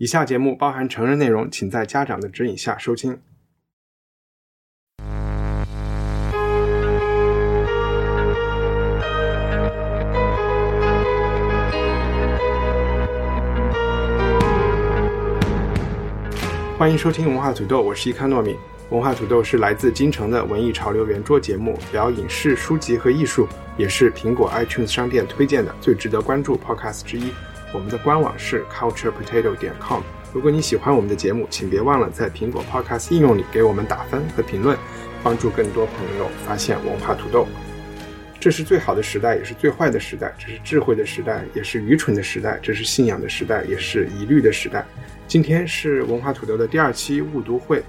[0.00, 3.20] 以下节目包含成人内容，请在家长的指引下收听。
[16.78, 18.56] 欢迎收听文化土豆，我是伊康糯米。
[18.88, 27.30] 文化土豆是来自京城的文艺潮流圆桌节目，聊影视、书籍和艺术，也是苹果 iTunes 商店推荐的最值得关注 Podcast 之一。
[27.72, 30.02] 我们的官网是 culturepotato 点 com。
[30.32, 34.76] 如果你喜欢我们的节目，请别忘了在苹果 Podcast 应用里给我们打分和评论，
[35.22, 37.46] 帮助更多朋友发现文化土豆。
[38.40, 44.84] 这是最好的时代，也是最坏的时代；这是智慧的时代，也是愚蠢的时代；这是信仰的时代，也是疑虑的时代。
[45.28, 47.82] 今天是文化土豆的第二期误读会。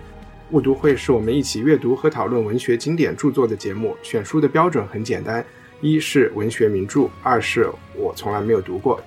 [0.52, 3.96] 误读会是我们一起阅读和讨论文学经典著作的节目。
[4.04, 5.44] 选书的标准很简单：
[5.80, 9.02] 一是文学名著，二是我从来没有读过。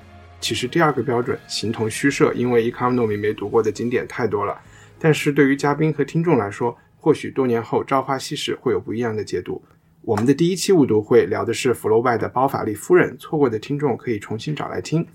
[0.44, 4.54] 其实第二个标准形同虚设，因为伊康糯米没读过的经典太多了。
[4.98, 9.64] 但是对于嘉宾和听众来说，或许多年后《朝花夕拾》会有不一样的解读。
[10.02, 15.06] 我们的第一期误读会聊的是福楼拜的《包法利夫人》，错过的听众可以重新找来听。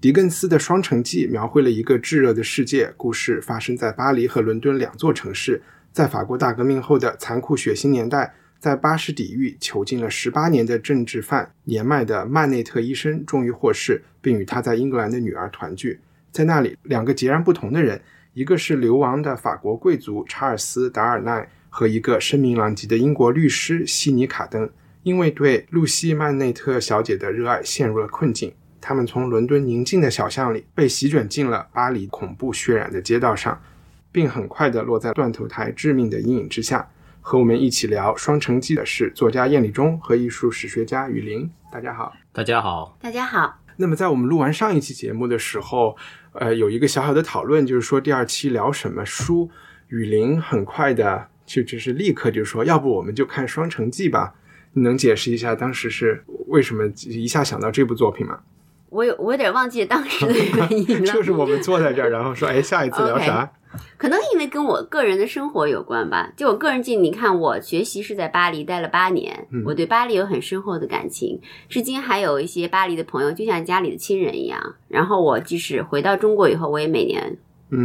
[0.00, 5.60] 狄更斯的《双城记》描绘了一个炙热的世界，故事发生在巴黎和伦敦两座城市。
[5.92, 8.34] 在法国大革命后的残酷血腥年代，
[8.64, 16.00] 在巴士底狱囚禁了十八年的政治犯年迈的曼内特医生终于获释，并与他在英格兰的女儿团聚。
[16.32, 18.00] 在那里，两个截然不同的人，
[18.32, 24.70] 一个是流亡的法国贵族查尔斯·达尔奈，和一个声名狼藉的英国律师悉尼·卡登，
[25.02, 28.50] 因为对露西·曼内特小姐的热爱陷入了困境。
[28.80, 33.60] 他们从伦敦宁静的小巷里被席卷进了巴黎恐怖血染的街道上，
[34.10, 36.88] 并很快地落在断头台致命的阴影之下。
[37.26, 41.50] 和我们一起聊《双城记》的是作家燕礼中和艺术史学家雨林。
[41.72, 43.60] 大家好，大家好，大家好。
[43.76, 45.96] 那么在我们录完上一期节目的时候，
[46.34, 49.50] 呃，有一个小小的讨论，就是说第二期聊什么书。
[49.88, 54.34] 雨林很快的就就是立刻就说，要不我们就看《双城记》吧？
[54.74, 58.40] 你能解释一下当时是为什么一下想到这部作品吗？
[58.90, 61.06] 我有我有点忘记当时的原因了。
[61.10, 63.50] 就是我们坐在这儿，然后说，哎，下一次聊啥？
[63.96, 66.32] 可能因为跟我个人的生活有关吧。
[66.36, 74.74] 就我个人记，你看我学习是在巴黎待了八年，我对巴黎有很深厚的感情，至今还有一些巴黎的朋友，就像家里的亲人一样。
[74.88, 77.36] 然后我即使回到中国以后，我也每年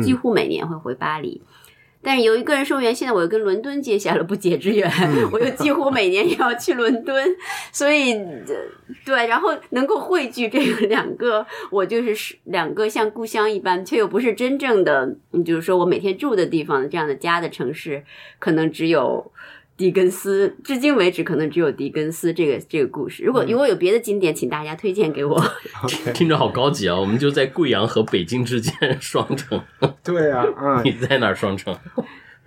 [0.04, 1.42] 几乎每年会回巴黎。
[2.02, 4.90] 但是由于个人生源，现在我又跟伦敦结下了不解之缘，
[5.32, 7.36] 我又几乎每年也要去伦敦，
[7.72, 8.14] 所以
[9.06, 15.16] 对，然后能够汇聚这个两个，我就是是两个像故乡一般，却又不是真正的，
[15.46, 18.04] 就是说我每天住的地方这样的家的城市，
[18.40, 19.32] 可能只有。
[19.80, 23.24] 狄更斯，至今为止可能只有狄更斯这个这个故事。
[23.24, 25.42] 如果如果有别的经典，请大家推荐给我。
[26.14, 27.00] 听着好高级啊！
[27.00, 29.64] 我们就在贵阳和北京之间 双城。
[30.04, 31.74] 对啊，啊，你在哪儿双城？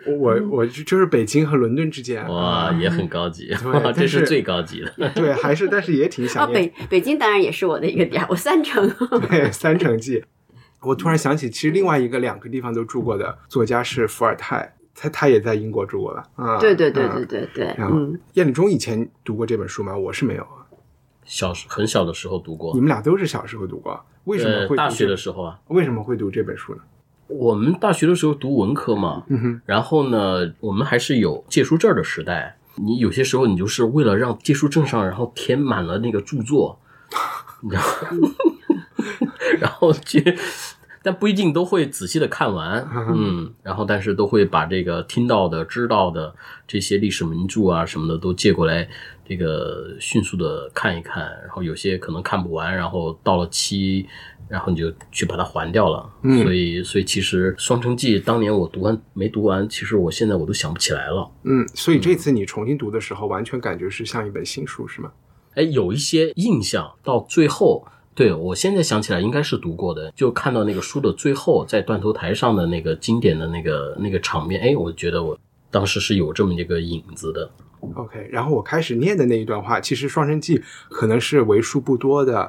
[0.07, 2.23] 我我就是北京和伦敦之间。
[2.29, 3.51] 哇，也很高级，
[3.97, 5.09] 这是最高级的。
[5.15, 6.69] 对，还是但是也挺想念。
[6.69, 8.87] 北北京当然也是我的一个点，我三城。
[9.31, 10.23] 对，三城记。
[10.83, 14.75] 我突然想起，其实另外一个两个地方都住过的作家是伏尔泰。
[14.95, 16.59] 他他也在英国住过吧啊！
[16.59, 17.75] 对对对对对对。
[17.79, 17.99] 然后，
[18.35, 19.97] 叶礼忠以前读过这本书吗？
[19.97, 20.67] 我是没有啊。
[21.25, 22.75] 小很小的时候读过。
[22.75, 24.05] 你们俩都是小时候读过？
[24.25, 25.59] 为什么会大学的时候啊？
[25.69, 26.81] 为什么会读这本书呢？
[27.29, 29.61] 我们大学的时候读文科嘛，嗯。
[29.65, 32.59] 然后呢，我们还是有借书证的时代。
[32.77, 36.79] 你有些时候，你就是为了让借书证上，然后填满了那个著作，
[37.63, 37.83] 你知道
[39.59, 40.37] 然后去。
[41.03, 46.33] 但不一定都会仔细的看完，嗯，然后但是都会把这个听到的、知道的
[46.67, 48.89] 这些历史名著啊什么的都借过来，
[49.25, 54.07] 这个迅速的看一看，然后有些可能看不完，然后到了期，
[54.49, 56.09] 然后你就去把它还掉了。
[56.23, 61.29] 嗯所以，所以其实《双城记》当年我读完没读完，其实我现在我都想不起来了。
[61.43, 65.11] 嗯，所以这次你重新读的时候，完全感觉是像一本新书，是吗？
[65.55, 67.85] 哎，有一些印象，到最后。
[68.15, 75.39] 对，我现在想起来应该是读过的，就看到那个书的最后，在断头台上的那个经典的那个那个场面，哎，我觉得我
[75.71, 77.51] 当时是有这么一个影子的。
[77.95, 82.49] OK，然后我开始念的那一段话，其实《双城记》可能是为数不多的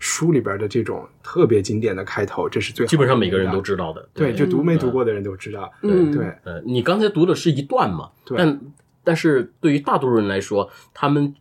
[0.00, 4.08] 书里边的这种特别经典的开头，这是最好基本上每个人都知道的。
[4.12, 5.70] 对，就读没读过的人都知道。
[5.82, 8.10] 嗯对，呃，你刚才读的是一段嘛？
[8.24, 8.60] 对但
[9.04, 11.32] 但是对于大多数人来说，他们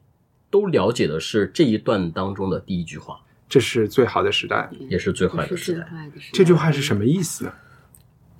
[0.51, 3.21] 都了解的是这一段当中的第一句话，
[3.51, 4.69] 这是最好的时代。
[4.89, 5.86] 也是最坏的时代。
[6.31, 7.53] 这句话是什么意思呢？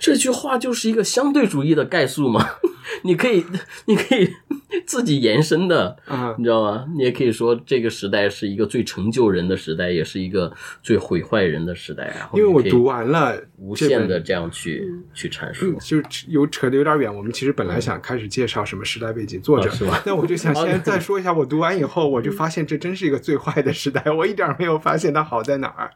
[0.02, 2.44] 这句话就是一个相对主义的概述嘛，
[3.04, 3.46] 你可以
[3.86, 4.28] 你可以
[4.88, 6.86] 自己延伸的，嗯你知道吗？
[6.98, 10.52] 你也可以说这个时代是一个最成就人的时代，也是一个
[10.82, 12.06] 最毁坏人的时代。
[12.18, 15.78] 然后你可以因为我读完了无限的这样去嗯去阐述嗯，。
[15.80, 15.98] 就
[16.30, 17.14] 有扯的有点远。
[17.16, 25.92] 我们其实本来想开始介绍什么时代背景、作者，哦是吧 但我就想哦先再说一下，我读完以后，我就发现这真是一个最坏的时代，我一点儿没有发现它好在哪儿。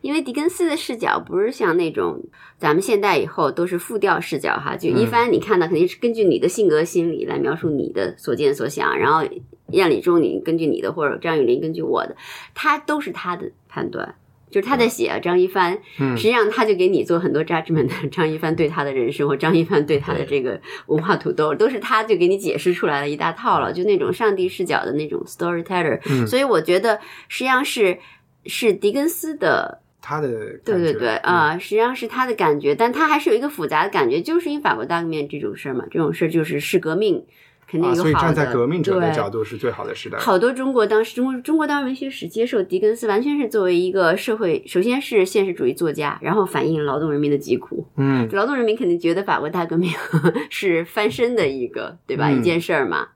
[0.00, 2.22] 因为狄更斯的视角不是像那种
[2.56, 9.22] 咱们现代以后都是复调视角哈，就一帆你看到肯定是根据你的性格心理来描述你的所见所想，然后
[9.70, 12.16] 燕礼中你根据你的或者张雨林根据我的，
[12.54, 14.14] 他都是他的判断。
[14.50, 26.00] 就是他在写张一帆，嗯实际上他就给你做很多 judgment，张一帆对他的人生或张一帆对他的这个文化土豆，都是他就给你解释出来了一大套了，就那种上帝视角的那种 storyteller。
[26.08, 26.98] 嗯所以我觉得
[27.28, 27.98] 实际上是
[28.46, 30.28] 是狄更斯的他的
[30.64, 37.24] 对对对啊、实际上是他的感觉，但他还是有一个复杂的感觉，就是因为法国大革命这种事儿嘛，这种事儿就是是革命，
[37.70, 38.10] 肯定啊，有好的。
[38.10, 40.16] 所以站在革命者的角度是最好的时代。
[40.18, 47.86] 好多中国当时中国中国当时文学史接受狄更斯，完全是作为一个社会，首先是现实主义作家，然后反映劳动人民的疾苦。
[47.96, 49.90] 嗯，劳动人民肯定觉得法国大革命
[50.48, 52.28] 是翻身的一个，对吧？
[52.30, 53.08] 嗯一件事儿嘛。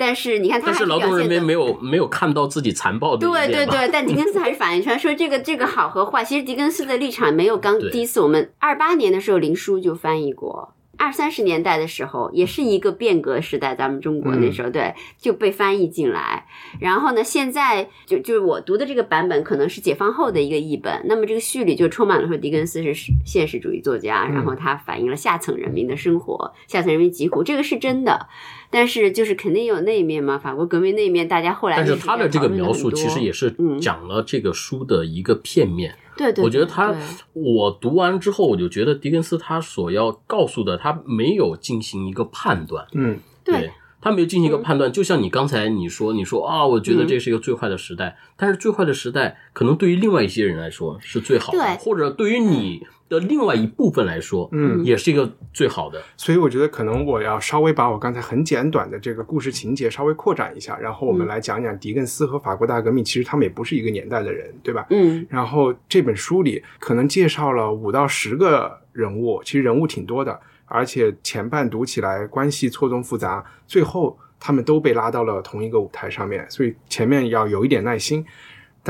[0.00, 1.42] 但是你看他还但是劳动人民。
[1.42, 6.24] 没有没有看到自己残暴的对对对，但狄更斯还是反映出来说这个这个好和坏。
[6.24, 16.46] 其实狄更斯的立场没有刚第一次我们二八年的时候林书就翻译过，二三十年代的时候也是一个变革时代，咱们中国那时候、对就被翻译进来。
[16.78, 22.94] 然后呢，现在就就是我读的这个版本可能是解放后的一个译本，那么这个序里就充满了说狄更斯是
[23.24, 28.28] 现实主义作家，然后他反映了下层人民的生活，下层人民疾苦，这个是真的。
[28.70, 35.94] 但是就是肯定有那一面嘛，法国革命那一面，大家后来但是他的这个描述其实也是嗯讲了这个书的一个片面。
[36.16, 36.94] 对对，我觉得他，
[37.32, 43.70] 我读完之后，我就觉得狄更斯他所要告诉的，他没有进行一个判断，嗯对
[44.02, 44.92] 他没有进行一个嗯判断。
[44.92, 56.00] 就像你刚才你说，你说啊，我觉得这是一个最坏的时代，但是最坏的时代可能对于另外一些人来说是最好的，或者对于你的另外一部分来说，嗯也是一个最好的。
[56.16, 64.86] 所以我觉得可能我要稍微把我刚才很简短的这个故事情节稍微扩展一下，然后我们嗯来讲讲狄更斯和法国大革命，其实他们也不是一个年代的人，对吧？
[64.90, 78.24] 嗯然后这本书里可能介绍了五到十个人物，其实人物挺多的，而且前半读起来关系错综复杂，最后他们都被拉到了同一个舞台上面，所以前面要有一点耐心。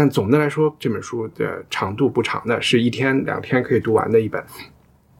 [0.00, 4.42] 但总的来说，这本书的长度不长的，是一天两天可以读完的一本。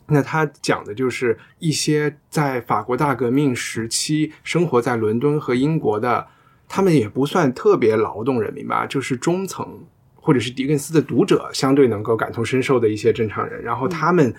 [0.07, 6.27] 那它讲的就是一些在法国大革命时期生活在伦敦和英国的，
[6.67, 9.85] 他们也不算特别劳动人民吧，就是中层
[10.15, 14.35] 或者是狄更斯的读者相对能够感同身受的一些正常人，然后他们。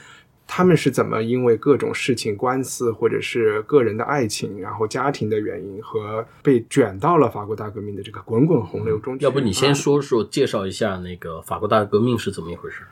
[0.47, 9.23] 他们是怎么因为各种事情、官司或者是个人的爱情，然后家庭的原因和被卷到了法国大革命的这个滚滚洪流中去？
[9.23, 12.83] 要不你先啊说说介绍一下那个法国大革命是怎么一回事？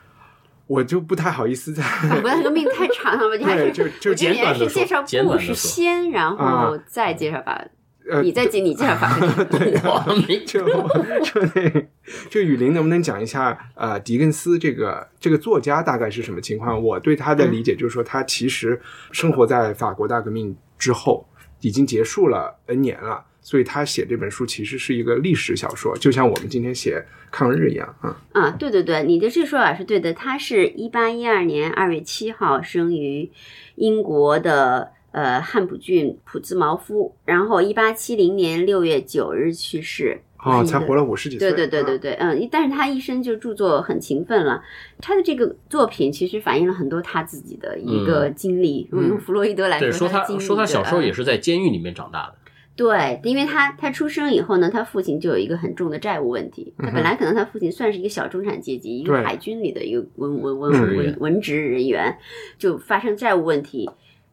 [0.66, 3.36] 我就不太好意思在 法国大革命太长了吧？
[3.36, 7.62] 你还是就就我觉得你还是介绍故事简短地说先，然后啊再介绍法，
[8.10, 9.82] 呃你再介 你介绍法国大革命。
[9.84, 11.86] 我没就就那
[12.28, 16.82] 就雨林能不能讲一下呃狄更斯这个这个作家大概是什么情况？
[16.82, 18.80] 我对他的理解就是说，他其实
[19.12, 21.26] 生活在法国大革命之后，
[21.60, 28.16] 已经结束了 N 年了，所以他写这本书其实是一个历史小说，就像我们今天写抗日一样啊。
[28.32, 30.12] 啊，对对对，你的这说法是对的。
[30.12, 33.30] 他是一八一二年二月七号生于
[33.76, 40.20] 英国的呃汉普郡普兹茅夫，然后一八七零年六月九日去世。
[40.42, 41.52] 哦，是一个才活了五十几岁。
[41.52, 44.62] 对对对对啊对，嗯，但是他一生就著作很勤奋了。
[44.98, 48.88] 他的这个作品其实反映了很多他自己的一个经历。
[48.90, 52.36] 如果用弗洛伊德来对，说他说他小时候也是在监狱里面长大的。
[52.74, 56.72] 对，因为他他出生以后呢，他父亲就有一个很重的债务问题。
[56.78, 62.16] 他本来可能他父亲算是一个小中产阶级，一个海军里的一个文文文文文职人员，
[62.56, 63.90] 就发生债务问题，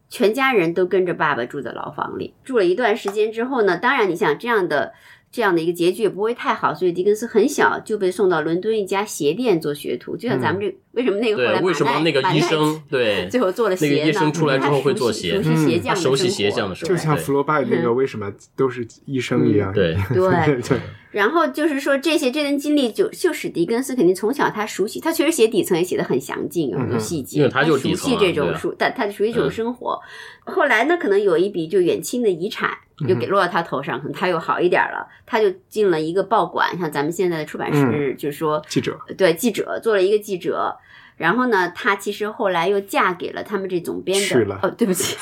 [0.08, 2.34] 全家人都跟着爸爸住在牢房里。
[2.44, 4.92] 住了一段时间之后呢，当然你想这样的。
[5.30, 13.92] 这样的一个结局也不会太好，所以狄更斯很小就被送到伦敦一家鞋店做学徒，就像咱们这、为什么那个后来，为什么那个医生 对最后做了鞋呢？
[13.94, 19.72] 那个医生出来之后会做鞋他熟悉鞋嗯匠熟悉生活鞋匠的生活就像对福楼拜那个为什么都是医生一样。
[19.72, 20.80] 对 对对对，
[21.12, 30.00] 然后就是说，这些这段经历就就使狄更斯肯定从小他熟悉，他确实写底层也写的很详尽，有很多细节，因为他就是熟悉这种熟，但他熟悉这种嗯生活。
[30.44, 32.70] 后来呢，可能有一笔就远亲的遗产
[33.06, 40.76] 就给落到他头上，可能他又好一点了，他就进了一个报馆，像咱们现在的出版社，就是说记者对记者做了一个记者。
[41.18, 44.58] 然后呢，她其实后来又嫁给了他们这总编的娶了。
[44.62, 45.16] 哦，对不起，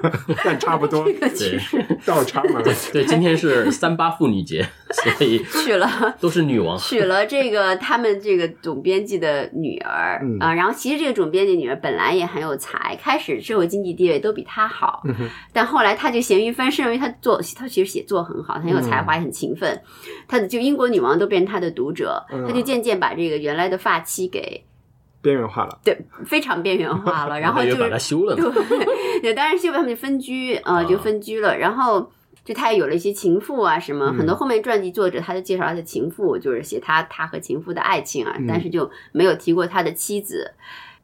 [0.42, 1.04] 但差不多。
[1.04, 1.58] 这个其对。
[1.58, 2.60] 实倒插嘛。
[2.92, 6.16] 对，今天是三八妇女节， 所以娶了。
[6.18, 6.76] 都是女王。
[6.78, 10.38] 娶了这个他们这个总编辑的女儿、嗯。
[10.40, 15.14] 啊，然后其实这个总编辑女儿本来也很有才，开始社会经济地位都比她好，嗯
[15.52, 19.78] 但后来她就咸鱼翻身，因为她做她其实写作很好，很有才华，也很勤奋，
[20.26, 22.46] 她的就英国女王都变成她的读者，嗯。
[22.46, 24.64] 他就渐渐把这个原来的发妻给
[25.22, 25.78] 边缘化了。
[25.82, 28.36] 对非常边缘化了， 然后就把它修了。
[28.36, 28.44] 对，
[29.22, 32.10] 对，当然是因为他们就分居，呃，就分居了，然后。
[32.44, 40.52] 就他也有了一些情妇啊，什么、嗯很多后面传记作者他就介绍他的情妇，就是写他他和情妇的爱情啊，嗯但是就没有提过他的妻子。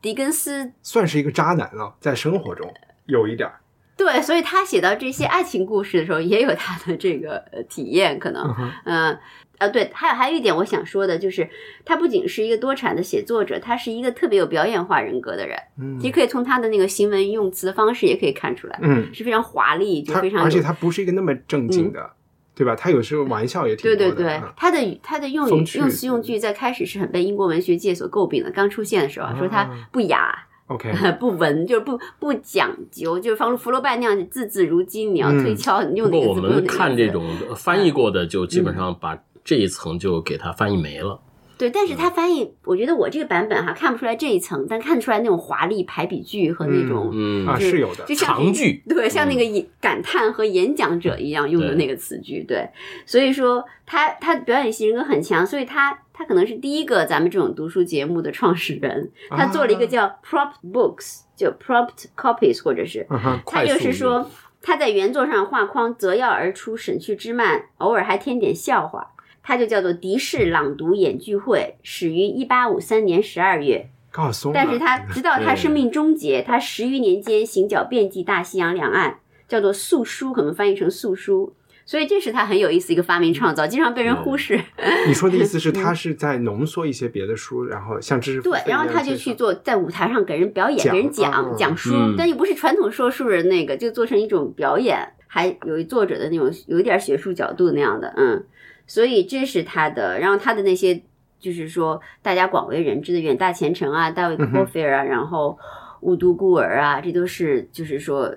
[0.02, 2.68] 狄更斯算是一个渣男了，在生活中
[3.06, 3.60] 有一点儿。
[3.96, 9.18] 对，所以他写到这些爱情故事的时候，也有他的这个呃体验，可能嗯哼
[9.58, 9.68] 嗯。
[9.68, 11.48] 啊，对，还有还有一点我想说的，就是
[11.84, 15.58] 他不仅是一个多产的写作者，他是一个特别有表演化人格的人。
[15.80, 22.10] 嗯你可以从他的那个行文用词方式也可以看出来，嗯，是非常华丽，就非常而且他不是一个那么正经的，
[22.54, 22.74] 对吧？
[22.76, 23.96] 他有时候玩笑也挺多的。
[23.96, 28.50] 对对对嗯，他的语他的用语用词用句在开始是很被英国文学界所诟病的。
[28.50, 30.34] 刚出现的时候啊说他啊不雅、
[30.66, 39.16] OK， 不文，就是不不讲究，就是方福楼拜那样字字如金，你要嗯推敲，你用不过我哪个字不用哪们个字看这种翻译过的，就基本上把
[39.48, 41.22] 这一层就给它翻译没了。
[41.56, 47.10] 对，但是他翻译，我觉得我这个版本哈看不出来这一层，但看出来那种华丽排比句和那种。
[47.14, 52.68] 嗯，啊是有的就像长句 对，像那个感叹和演讲者一样用的那个词句，对，
[53.06, 63.06] 所以说他他表演型人格很强，所以他他可能是第一个咱们这种读书节目的创始人， 他做了一个啊叫 prompt books，就 prompt copies，或者是
[63.46, 64.30] 他就是说
[64.62, 69.14] 他在原作上画框择要而出，省去枝蔓，偶尔还添点笑话。
[69.48, 73.88] 它就叫做迪士朗读演剧会，始于一八五三年十二月。
[74.10, 74.54] 高松啊。
[74.54, 81.54] 但是他 直到他生命终结，他十余年间行脚遍及大西洋两岸，叫做素书，可能翻译成素书。
[81.86, 84.60] 所以这是他很有意思一个发明创造，经常被人忽视。
[85.06, 98.44] 你说的意思是， 他是在浓缩一些别的书，然后像知识对然后他就去做在舞台上给人表演，给人讲、嗯讲书，嗯但又不是传统说书人那个，就做成一种表演，还有作者的那种有一点学术角度那样的，嗯，
[98.88, 101.00] 所以这是他的，然后他的那些
[101.38, 105.56] 就是说大家广为人知的《远大前程》啊，《大卫嗯科菲尔》啊，然后
[106.00, 108.34] 《雾都孤儿》啊，这都是就是说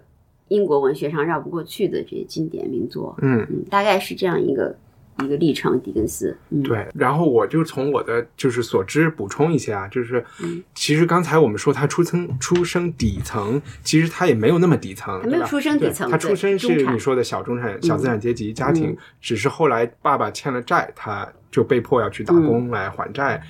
[0.50, 4.75] 英国文学上绕不过去的这些经典名作，嗯，嗯，大概是这样一个
[5.20, 23.44] 一个历程，狄更斯，嗯，对，然后我就从我的就是所知补充一些啊，就是嗯其实刚才我们说他出生出生底层，其实他也没有那么底层，没有出生底对层他出生是你说的小中产、小资产阶级家庭嗯，只是后来爸爸欠了债，他就被迫要去打工来还债。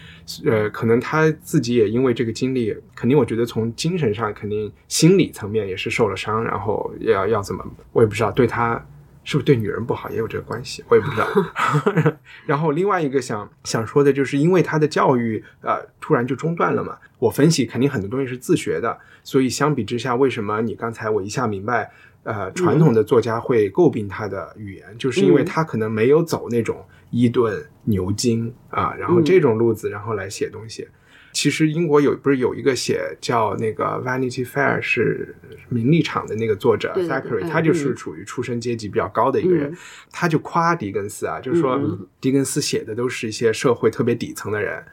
[0.46, 8.84] 呃，可能他自己也因为这个经历，肯定我觉得从精神上肯定心理层面也是受了伤，然后要要怎么，我也不知道对他。
[9.31, 10.83] 是不是对女人不好也有这个关系？
[10.89, 11.25] 我也不知道。
[12.45, 21.89] 然后另外一个想想说的就是，因为他的教育呃突然就中断了嘛，我分析肯定很多东西是自学的，所以相比之下，为什么你刚才我一下明白，
[22.23, 30.85] 呃，传统的作家会诟病他的语言，就是因为他可能没有走那种伊顿、牛津啊，然后这种路子，然后来写东西。
[31.33, 35.35] 其实英国有不是有一个写叫那个《Vanity Fair》是
[35.69, 39.77] 名利场的那个作者 Thackeray，嗯他就是属于出身阶级比较高的一个人嗯，
[40.11, 42.07] 他就夸狄更斯啊，就是说嗯。
[42.19, 44.83] 狄更斯写的都是一些社会特别底层的人。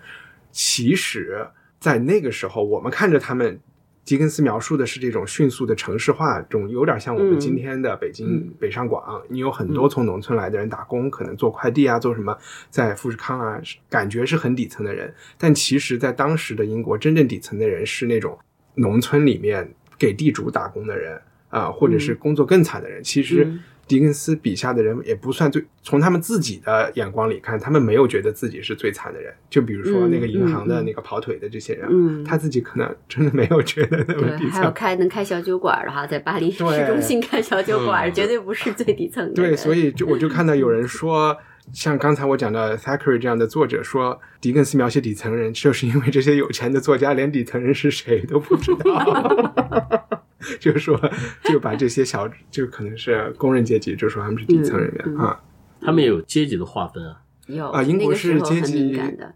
[0.50, 1.46] 其实，
[1.78, 3.60] 在那个时候，我们看着他们，
[4.08, 7.38] 狄更斯描述的是这种迅速的城市化，这种有点像我们嗯。
[7.38, 8.54] 今天的北京、嗯。
[8.58, 12.34] 北上广，你有很多从农村来的人打工，可能做快递啊，做什么，
[12.70, 13.60] 在富士康啊，
[13.90, 18.38] 感觉是很底层的人，但其实，在当时的英国，真正底层的人是那种
[18.76, 23.04] 农村里面给地主打工的人啊、或者是工作更惨的人。
[23.04, 29.32] 其实嗯狄更斯笔下的人也不算最，从他们自己的眼光里看，他们没有觉得自己是最惨的人。
[29.48, 34.70] 就比如说嗯那个银行的那个跑腿的这些人，嗯他自己可能真的没有觉得那么底层还有。
[34.70, 39.52] 开能开小酒馆的哈，在巴黎市中心开小酒馆，嗯绝对不是最底层的人。
[39.52, 41.34] 对，所以就我就看到有人说，
[41.72, 50.10] 像刚才我讲的 Thackeray 这样的作者说，狄更斯描写底层人，就是因为这些有钱的作家连底层人是谁都不知道，
[50.60, 51.00] 就是说
[51.44, 55.40] 就把这些小就可能是工人阶级，就说他们是底层人员、嗯嗯啊。
[55.80, 57.20] 他们也有阶级的划分啊。
[57.46, 59.34] 有啊英国是阶级的，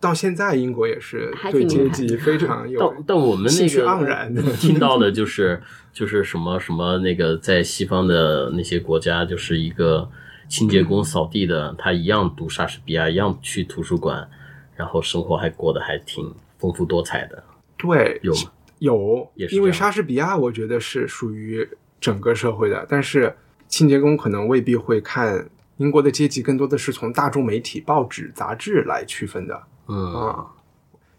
[0.00, 10.10] 到现在，英国也是对阶级非常有 但但我们那兴趣个盎然的听到的就是就是什么什么那个在西方的那些国家，就是一个
[10.48, 14.28] 清洁工扫地的，他一样读莎士比亚，一样去图书馆，
[14.74, 17.42] 然后生活还过得还挺丰富多彩的，
[17.76, 18.40] 对有吗？
[18.78, 21.68] 有，因为莎士比亚，我觉得是属于
[22.00, 23.34] 整个社会的，但是
[23.68, 25.48] 清洁工可能未必会看
[25.78, 30.46] 英国的阶级，更多的是从大众媒体、报纸、杂志来区分的嗯，啊。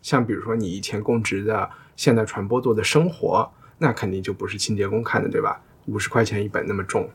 [0.01, 5.59] 像比如说你以前供职的现代传播做的生活，那肯定就不是清洁工看的，对吧？
[5.87, 7.09] 五十块钱一本那么重，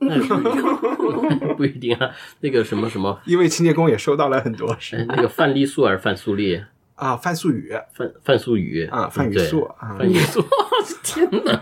[0.00, 2.10] 那也不一定不一定啊。
[2.40, 4.70] 那个什么什么，因为清洁工也收到了很多。
[4.70, 6.62] 哎是，那个范丽素还是范素丽？
[6.94, 7.72] 啊，范素雨。
[7.92, 8.84] 范范素雨。
[8.86, 9.94] 啊范雨对素啊。
[9.98, 10.44] 范雨素，
[11.02, 11.60] 天哪，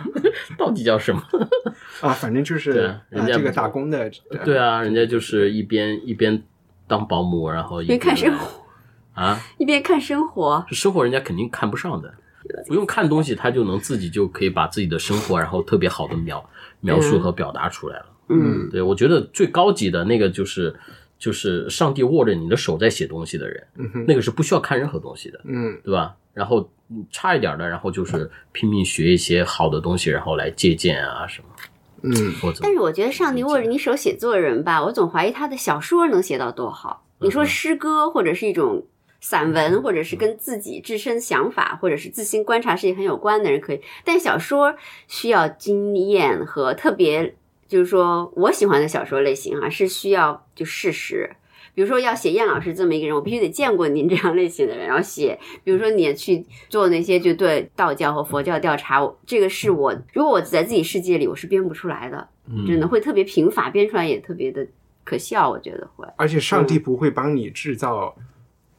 [0.56, 1.22] 到底叫什么？
[2.00, 4.10] 啊，反正就是对啊这个人家不打工的，
[4.44, 6.42] 对啊，人家就是一边一边
[6.86, 8.62] 当保姆，然后一边看生活，
[9.14, 12.14] 啊，一边看生活，这生活人家肯定看不上的，
[12.66, 16.42] 不用看东西，他就能自己就可以把自己的生活，然后特别好的描
[16.80, 18.06] 描述和表达出来了。
[18.28, 20.74] 嗯，对我觉得最高级的那个就是
[21.18, 26.14] 就是上帝握着你的手在写东西的人，嗯哼，那个是不需要看任何东西的，嗯对吧？
[26.34, 31.48] 然后嗯差一点的，然后就是拼命学一些好的东西，然后来借鉴啊什么，
[32.02, 37.04] 嗯或者但是我觉得上帝握着你手写作人吧，我总怀疑他的小说能写到多好。
[37.20, 38.84] 你说诗歌或者是一种
[39.22, 44.74] 散文，或者是跟自己自身想法或者是自身观察世界很有关的人可以，但小说
[45.08, 47.34] 需要经验和特别，
[47.68, 51.30] 就是说我喜欢的小说类型啊，是需要就事实。
[51.74, 55.38] 比如说要写燕老师这么一个人，我必须得见过您这样类型的人，然后写。
[55.62, 62.28] 比如说你也去做那些就对道教和佛教调查，我这个是我如果我在自己世界里，我是编不出来的。
[62.66, 64.64] 真的会特别贫乏，编出来也特别的
[65.04, 66.06] 可笑，我觉得会。
[66.16, 68.16] 而且上帝不会帮你制造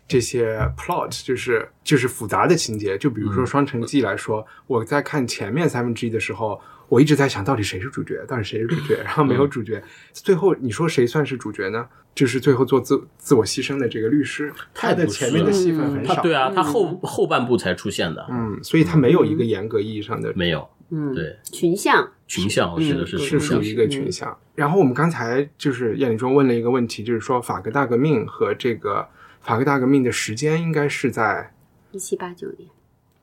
[0.08, 2.98] 这些 plot，就是就是复杂的情节。
[2.98, 9.84] 就比如说《双城记》来说，我在看前面三分之一的时候，我一直在想到底谁是主角，到底谁是主角，然后没有主角。
[10.14, 11.88] 最后你说谁算是主角呢？
[12.16, 16.20] 就是最后做自自我牺牲的这个律师，他的前面的戏份很少。
[16.24, 24.36] 对啊，他后后半部才出现的，嗯，所以他没有一个严格意义上的没有嗯，对群像，群像，我觉得是嗯是属于一个群像。
[24.56, 29.08] 然后我们刚才就是燕礼中问了一个问题，就是说法国大革命和这个
[29.42, 31.54] 法国大革命的时间应该是在
[31.92, 32.68] 一七八九年，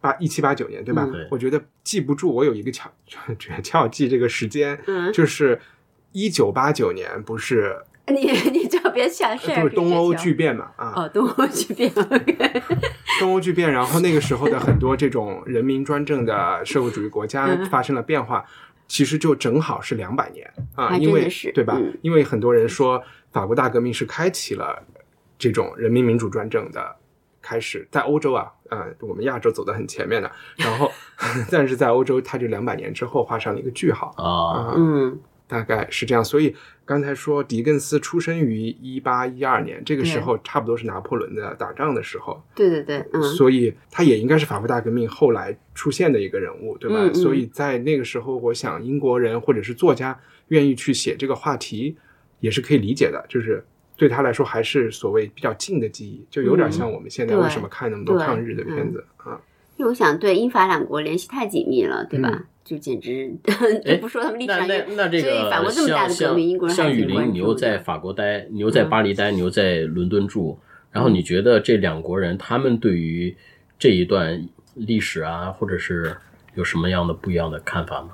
[0.05, 1.09] 八一七八九年，对吧？
[1.11, 1.27] 嗯。
[1.31, 2.91] 我觉得记不住，我有一个巧
[3.39, 5.11] 诀窍记这个时间，嗯。
[5.11, 5.59] 就是
[6.13, 7.75] 一九八九年，不是
[8.09, 11.91] 你你就别想事儿，就是东欧别笑剧变嘛啊，哦，东欧巨变
[13.19, 17.65] 东欧巨变，然后那个时候的很多这种人民专政的社会主义国家嗯。
[17.71, 18.45] 发生了变化，
[18.87, 21.97] 其实就正好是两百年啊，因为对吧嗯？
[22.03, 24.83] 因为很多人说法国大革命是开启了
[25.39, 26.95] 这种人民民主专政的
[27.45, 30.91] 开始，在欧洲啊，呃，我们亚洲走得很前面的，然后
[31.53, 36.25] 但是在欧洲，它就两百年之后画上了一个句号啊，嗯，大概是这样。
[36.25, 46.97] 所以刚才说狄更斯出生于一八一二年，这个时候差不多是拿破仑的打仗的时候，对对对，嗯，所以他也应该是法国大革命后来出现的一个人物，对吧？
[46.99, 51.97] 嗯嗯所以在那个时候，我想英国人或者是作家愿意去写这个话题，
[52.41, 53.63] 也是可以理解的，就是。
[53.97, 59.41] 对他来说，还是所谓比较近的记忆，就有点像我们现在为什么看那么多抗日的片子啊？
[59.77, 62.31] 因为我想对英法两国联系太紧密了，对吧？
[62.33, 63.31] 嗯就简直
[63.85, 70.59] 哎就不说他们立那场，那那这所以法国这么大的革命，英国人还像像雨林，你又在法国待，你又在巴黎待，你又在伦敦住，
[70.91, 73.37] 然后嗯你觉得这两国人他们对于
[73.79, 76.17] 这一段历史啊，或者是
[76.55, 78.13] 有什么样的不一样的看法吗？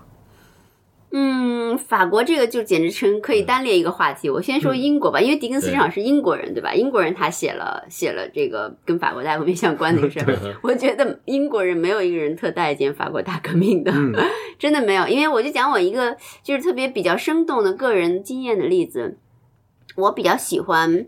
[1.13, 4.31] 嗯，法国这个就简直成可以单列一个话题。
[4.31, 6.73] 我先说英国吧，因为狄更斯对正好是英国人，对吧？
[6.73, 10.39] 英国人他写了写了这个跟法国大革命相关的一个事儿。
[10.63, 14.13] 我觉得英国人没有一个人特待见法国大革命的，嗯
[14.59, 15.09] 真的没有。
[15.09, 19.19] 因为我就讲我一个就是特别比较生动的个人经验的例子，
[19.97, 21.07] 我比较喜欢。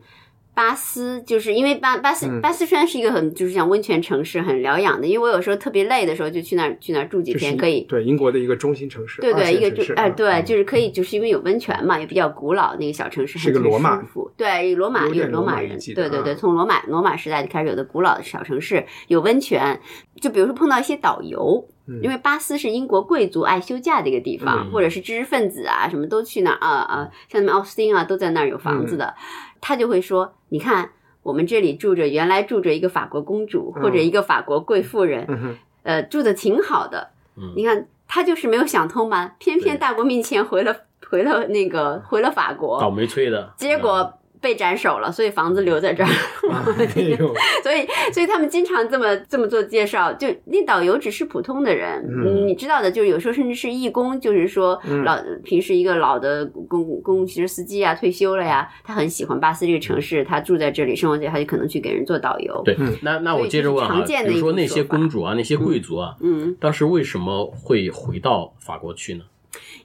[0.54, 5.06] 巴斯就是因为巴巴斯嗯巴斯川是一个很就是像温泉城市，很疗养的。
[5.06, 14.02] 因为我有时候特别累的时候，就去那儿去那儿住几天，可以对英国的一个中心城市，对对，一个就哎，对，就是可以，就是因为有温泉嘛，也比较古老，那个小城市是个罗马。
[14.36, 19.80] 对，罗马有罗罗马人，对对对，啊从罗马罗马时代就开始有的古老的小城市有温泉。
[20.20, 21.66] 就比如说碰到一些导游，
[22.02, 29.14] 因为巴斯是英国贵族爱休假的一个地方，嗯或者是知识分子啊，什么都去那儿啊啊，像什么奥斯汀啊，都在那儿有房子的。
[29.62, 30.90] 他就会说：“你看，
[31.22, 37.10] 我们这里住着原来住着一个法国公主或者一个法国贵妇人，嗯，呃，住的挺好的。
[37.36, 37.54] 嗯。
[37.56, 40.76] 你看，他就是没有想通嘛，偏偏大国面前回了
[41.08, 46.10] 回了那个回了法国倒，霉催的，结果被斩首了，所以房子留在这儿。
[47.62, 52.46] 所以，所以他们经常这么这么做介绍，就那导游只是普通的人，嗯。
[52.46, 55.04] 你知道的，就是有时候甚至是义工，就是说嗯。
[55.04, 62.60] 老、平时一个老的公公共汽车司机啊，退休了呀，他很喜欢巴斯这个城市，他住在这里，生活在他就可能去给人做导游。
[62.64, 69.24] 对嗯，那那我接着问常见的比如说那些公主啊，那些贵族啊，嗯，当时为什么会回到法国去呢？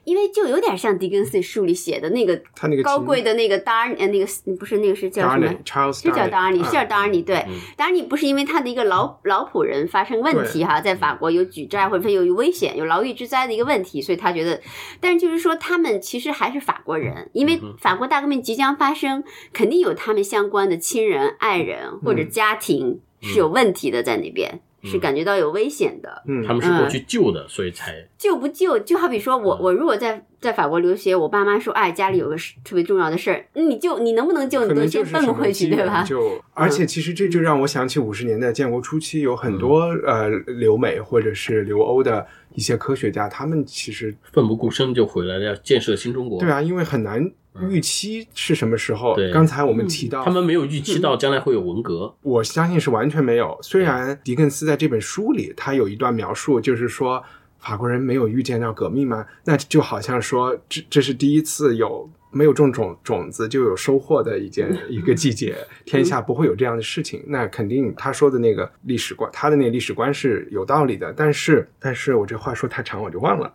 [0.08, 4.26] 因为就有点像狄更斯书里写的那个他那个高贵的那个 Dar 呃那个
[4.58, 6.30] 不是那个是叫什么？Charles 就叫是
[6.72, 7.44] 叫 Darnay，对。
[7.46, 14.60] 嗯，Darnay 不是因为他的一个老老仆人发生问题哈，在法国有举债或者说有危险、有牢狱之灾的一个问题，所以他觉得，
[14.98, 26.22] 但是就是说他们其实还是法国人，因为法国大革命即将发生，肯定有他们相关的亲人、爱人或者家庭是有问题的在那边，是感觉到有危险的。
[26.26, 36.02] 嗯，他们是过去救的，所以才救不救，就好比说我嗯我如果在在法国留学，我爸妈说，哎，家里有个事特别重要的事儿，你救你能不能救，你都先奔是什么回去，对吧？
[36.02, 42.26] 嗯就而且其实这就让我想起五十年代建国初期有很多呃留美或者是留欧的
[42.58, 46.40] 一些科学家，他们其实奋不顾身就回来了，要建设新中国。
[46.40, 47.30] 对啊，因为很难
[47.70, 49.14] 预期是什么时候。
[49.14, 52.12] 对刚才我们提到，他们没有预期到将来会有文革。
[52.20, 53.56] 我相信是完全没有。
[53.62, 57.22] 虽然狄更斯在这本书里，他有一段描述，就是说
[57.60, 59.24] 法国人没有预见到革命吗？
[59.44, 67.22] 那就好像说这这是第一次有没有种种种子就有收获的一件 一个季节，天下不会有这样的事情。
[67.26, 71.12] 那肯定他说的那个历史观，他的那个历史观是有道理的。
[71.12, 73.54] 但是，但是我这话说太长，我就忘了。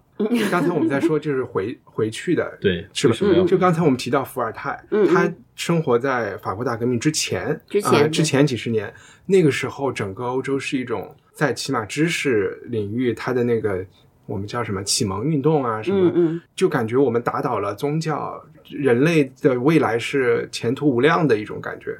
[0.49, 3.45] 刚才我们在说就是回 回去的，对，是吧为什么要？
[3.45, 4.81] 就刚才我们提到伏尔泰，
[5.11, 8.93] 他生活在法国大革命之前，之前呃之前几十年，
[9.25, 13.83] 那个时候整个欧洲是一种在起码知识领域，它的那个
[14.25, 21.97] 我们叫什么启蒙运动啊什么，嗯嗯就感觉我们打倒了宗教，人类的未来是前途无量的一种感觉。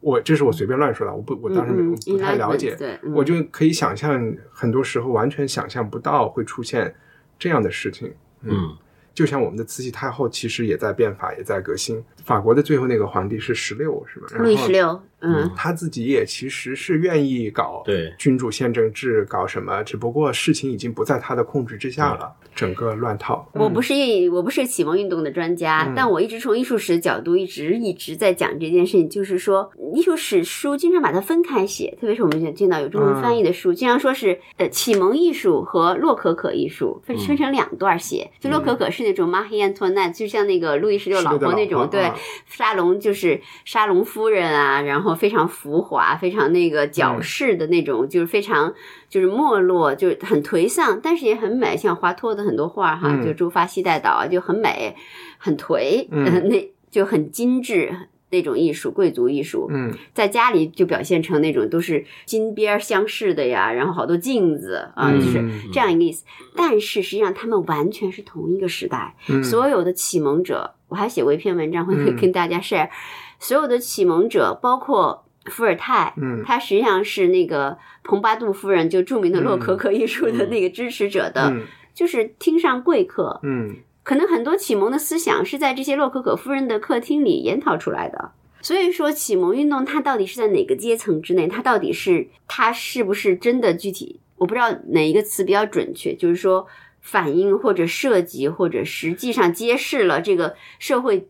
[0.00, 6.92] 我这是我随便乱说的，我不我当时没不太了解嗯我就可以想象，很多时候完全想象不到会出现
[7.38, 8.12] 这样的事情。
[8.42, 8.76] 嗯，
[9.14, 12.02] 就像我们的慈禧太后，其实也在变法，也在革新。
[12.24, 14.26] 法国的最后那个皇帝是十六，是吧？
[14.38, 15.50] 路易十六，嗯。
[15.56, 18.12] 他自己也其实是愿意搞对。
[18.18, 23.48] 君主宪政制，搞什么，只不过事情已经不在他的控制之下了，整个乱套。
[23.54, 23.94] 我不是
[24.32, 25.94] 我不是启蒙运动的专家，嗯。
[25.94, 38.30] 但我一直从艺术史的角度一直一直在讲这件事情，就是说艺术史书经常把它分开写，特别是我们见到有中文翻译的书，经常说是呃启蒙艺术和洛可可艺术分分成两段写。
[38.40, 42.10] 就洛可可是那种马黑安托奈，就像那个路易十六老婆那种，对
[42.46, 48.72] 沙龙就是沙龙夫人啊，然后非常浮华，非常那个矫嗯饰的那种，就是非常
[49.08, 53.24] 就是没落，就是很颓丧，但是也很美，像华托的很多画哈，嗯。
[53.24, 54.96] 就朱发西带岛啊，就很美，
[55.38, 57.94] 很颓， 那就很精致。
[58.34, 59.92] 那种艺术，贵族艺术，嗯。
[60.14, 65.20] 在家里就表现成那种都是金边镶饰的呀，然后好多镜子啊，嗯。
[65.20, 66.24] 就是这样一个意思。
[66.56, 72.90] 但是实际上，他们完全是同一个时代，嗯，所有的启蒙者，我还写过一篇文章，会嗯跟大家 share。
[73.38, 81.62] 所有的启蒙者，包括伏尔泰，嗯他实际上是那个蓬巴杜夫人，就著名的洛可可艺术的那个支持者的，嗯
[81.94, 83.40] 就是厅上贵客。
[83.42, 88.32] 嗯可能很多启蒙的思想是在这些洛可可夫人的客厅里研讨出来的。
[88.60, 91.48] 所以说，启蒙运动它到底是在哪个阶层之内？
[91.48, 94.20] 它到底是它是不是真的具体？
[94.36, 96.66] 我不知道哪一个词比较准确，就是说
[97.02, 101.28] 反映或者涉及或者实际上揭示了这个社会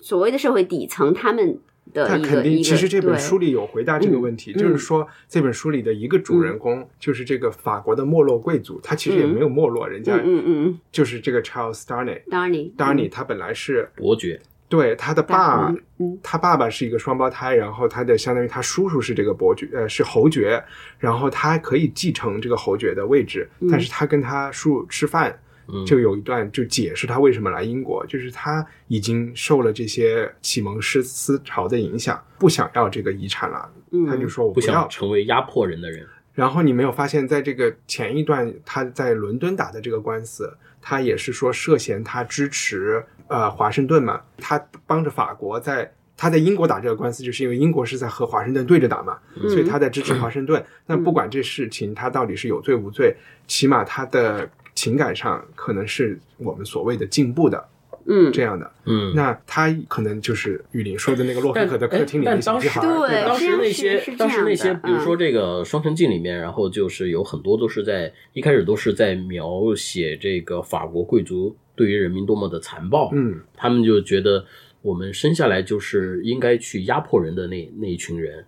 [0.00, 1.58] 所谓的社会底层他们
[1.92, 2.62] 的他肯定，一个一个。
[2.64, 10.80] 其实这本书里有回答这个问题，嗯就是说这本书里的一个主人公就是这个法国的没落贵族，他其实也没有没落，人家嗯嗯嗯。
[10.90, 12.22] 就是这个 Charles Darnay。
[12.24, 15.74] ，Darny Darnay 他本来是伯爵，对他的爸
[16.22, 20.62] 他爸爸是一个双胞胎，然后他的相当于他叔叔是这个伯爵，呃，是侯爵，
[20.96, 34.06] 然后他可以继承这个侯爵的位置，但是他跟他叔吃饭，嗯，就有一段就解释他为什么来英国，就是他已经受了这些启蒙思思潮的影响，不想要这个遗产了，嗯。
[34.06, 36.06] 他就说我不要想成为压迫人的人。
[36.32, 49.16] 然后你没有发现，在这个前一段他在伦敦打的这个官司，他也是说涉嫌他支持呃华盛顿嘛，他帮着法国在他在英国打这个官司，就是因为英国是在和华盛顿对着打嘛，
[49.48, 50.62] 所以他在支持华盛顿。
[50.84, 53.16] 那不管这事情他到底是有罪无罪，
[53.46, 57.68] 起码他的情感上可能是我们所谓的进步的
[58.06, 58.70] 嗯，这样的。
[58.86, 74.44] 嗯，那他可能就是雨林说的那个洛可但可的客厅里面哎但当时小屁孩儿，对吧当时那些当时那些，比如说这个《双城记》里面，然后就是有很多都是在一开始都是在描写这个法国贵族对于人民多么的残暴，嗯，他们就觉得
[74.82, 78.44] 我们生下来就是应该去压迫人的那那一群人，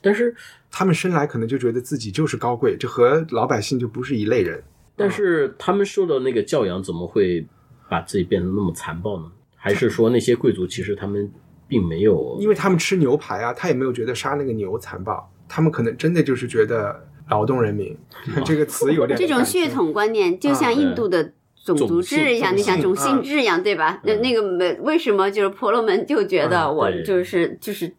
[0.00, 0.32] 但是
[0.70, 4.62] 他们生来可能就觉得自己就是高贵，这和老百姓就不是一类人。
[4.94, 7.44] 但是他们受的那个教养怎么会
[7.88, 9.26] 把自己变得那么残暴呢？
[9.56, 11.28] 还是说那些贵族其实他们
[11.66, 17.98] 并没有因为他们吃牛排啊，他也没有觉得杀那个牛残暴，他们可能真的就是觉得劳动人民
[18.46, 21.32] 这个词有点这种血统观念就像印度的。
[21.76, 24.00] 种族制一样，你像种种姓姓制一样，对吧？
[24.04, 27.92] 那嗯那个没为什么就是婆罗门就觉得嗯我就是就是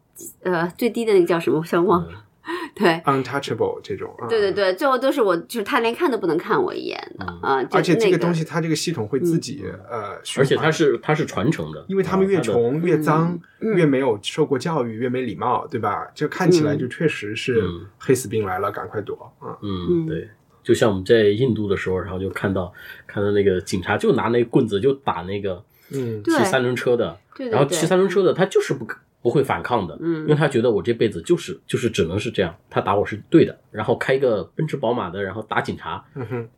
[0.43, 2.25] 呃最低的那个叫什么，我想忘了。
[2.73, 4.13] 对 untouchable 这种。
[4.17, 7.67] 啊对对对，最后都是我就是他连看都不能看我一眼的嗯啊。
[7.71, 16.07] 而且这个东西，它这个系统会自己呃而且它是它是传承的，因为他们越穷越脏，嗯越没有受过教育，越没礼貌，对吧？
[16.15, 19.55] 就看起来就确实是嗯黑死病来了，赶快躲啊！
[19.61, 20.27] 嗯，嗯对，
[20.63, 22.71] 就像我们在印度的时候，然后就看到
[23.07, 28.87] 看到那个警察就拿那棍子就打那个嗯，骑三轮车的，对对然后骑三轮车的他就是不
[29.21, 36.49] 不会反抗的，嗯因为他觉得我这辈子就是就是只能是这样，他打我是对的，然后开个奔驰宝马的，然后打警察嗯哼，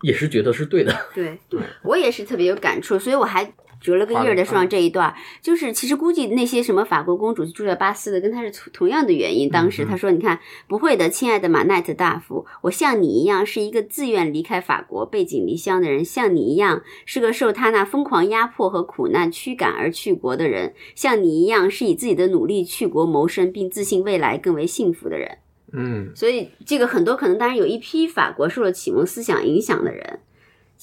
[0.00, 9.50] 也是觉得是对的，对对， 我也是特别有感触，所以我还折了个好印儿的说上嗯这一段，就是其实估计那些什么法国公主住在巴斯的，跟他是同同样的原因。
[9.50, 25.38] 当时嗯他说：“你看，不会的，亲爱的马奈特大夫，我像你一样是一个自愿离开法国、背井离乡的人，像你一样是个受他那疯狂压迫和苦难驱赶而去国的人，像你一样是以自己的努力去国谋生，并自信未来更为幸福的人。”
[25.74, 30.20] 嗯，所以这个很多可能，当然有一批法国受了启蒙思想影响的人，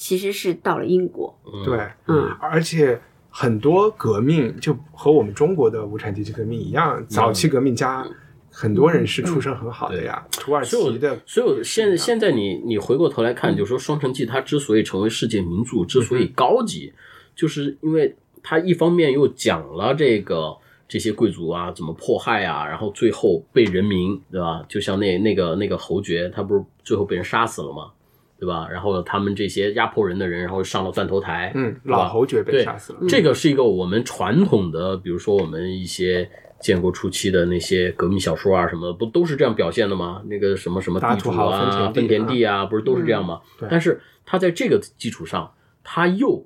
[0.01, 1.37] 其实是到了英国。
[1.45, 2.97] 嗯对，嗯而且
[3.29, 8.07] 很多革命就和我们中国的无产阶级革命一样，早期革命家
[8.49, 16.93] 很多人是出身很好的呀，土耳其的，所以我现现在你你回过头来看，就是说《双城记》它之所以成为世界名著，之所以高级，
[17.35, 20.55] 就是因为它一方面又讲了这个
[20.87, 24.63] 这些贵族啊怎么迫害啊，然后最后被人民对吧？
[24.69, 27.91] 就像那那个那个侯爵，他不是最后被人杀死了吗？
[28.39, 28.67] 对吧？
[28.71, 36.29] 然后他们这些压迫人的人，然后上了断头台，嗯，老侯爵被杀死了，这个是一个我们传统的，比如说我们一些
[36.61, 40.21] 建国初期的那些革命小说啊什么的，不都是这样表现的吗？
[40.27, 43.41] 那个什么什么地主大土豪啊、分田地啊，不是都是这样吗？
[43.59, 45.51] 对但是他在这个基础上，
[45.83, 46.45] 他又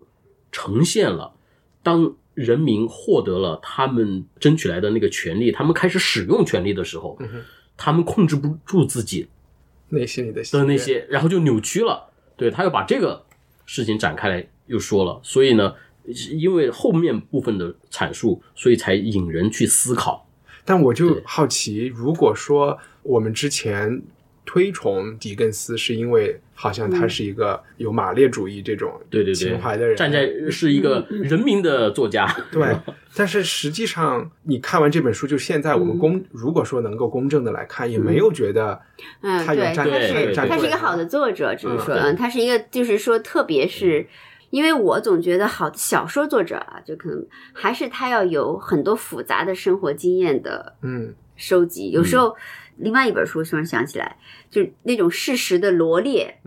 [0.52, 1.34] 呈现了
[1.84, 7.20] 当人民获得了他们争取来的那个权利，他们开始使用权利的时候，
[7.78, 9.28] 他们控制不住自己
[9.94, 12.10] 内心里的的，那些，然后就扭曲了。
[12.36, 13.24] 对他又把这个
[13.66, 15.74] 事情展开来又说了，所以呢，
[16.32, 20.28] 因为后面部分的阐述，所以才引人去思考。
[20.66, 24.02] 但我就好奇，如果说我们之前
[24.54, 32.28] 推崇狄更斯，是因为好像他是一个有马列主义这种对对对，情怀的人，站在是一个人民的作家。
[32.54, 32.64] 对，
[33.16, 38.80] 但是实际上你看完这本书，就现在我们公、如果说能够公正的来看，也没有觉得
[39.22, 44.06] 嗯，对，他有站他对是他是一个好的作者，只是说，嗯嗯，他是一个，就是说，特别是
[44.52, 51.16] 因为我总觉得好的小说作者啊，就可能还是他要有很多复杂的生活经验的嗯。
[51.36, 51.90] 收集。
[51.90, 52.36] 有时候，
[52.78, 54.18] 另外一本书突然想起来，
[54.50, 56.40] 就是那种事实的罗列，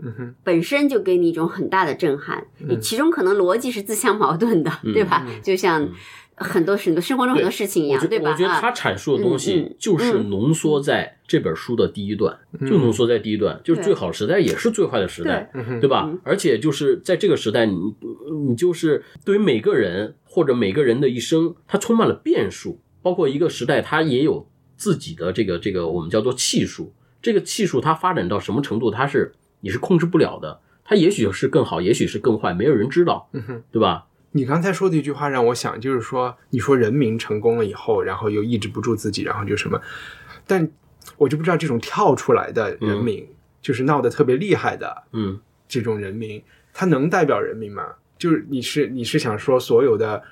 [0.43, 2.45] 本身就给你一种很大的震撼。
[2.59, 5.25] 你其中可能逻辑是自相矛盾的，对吧？
[5.43, 5.89] 就像
[6.35, 8.31] 很多很多生活中很多事情一样，对吧？
[8.31, 8.61] 我觉得啊。
[8.61, 9.75] 他阐述的东嗯西嗯。
[9.79, 12.69] 就是浓缩在这本书的第一段，嗯。
[12.69, 15.89] 就浓缩在第一段，就是最好时代也是最坏的时代，对。
[15.89, 16.11] 吧？
[16.23, 17.75] 而且就是在这个时代，你
[18.47, 26.93] 你就是对于每个人或者每个人的一生，它充满了变数，包括一个时代，它也有自己的这个这个我们叫做气数。
[27.21, 30.61] 这个气数它发展到什么程度，它是你是控制不了的。
[30.85, 33.63] 它也许是更好，也许是更坏，没有人知道，嗯哼。
[33.71, 34.05] 对吧？
[34.31, 39.81] 你刚才说的一句话让我想，就是说，你说人民成功了以后，然后又抑制不住自己，然后就什么，
[40.45, 40.69] 但
[41.17, 43.27] 我就不知道这种跳出来的人民，
[43.61, 47.83] 就是闹得特别厉害的嗯，这种人民，他能代表人民吗？
[48.17, 50.23] 就是你是你是想说所有的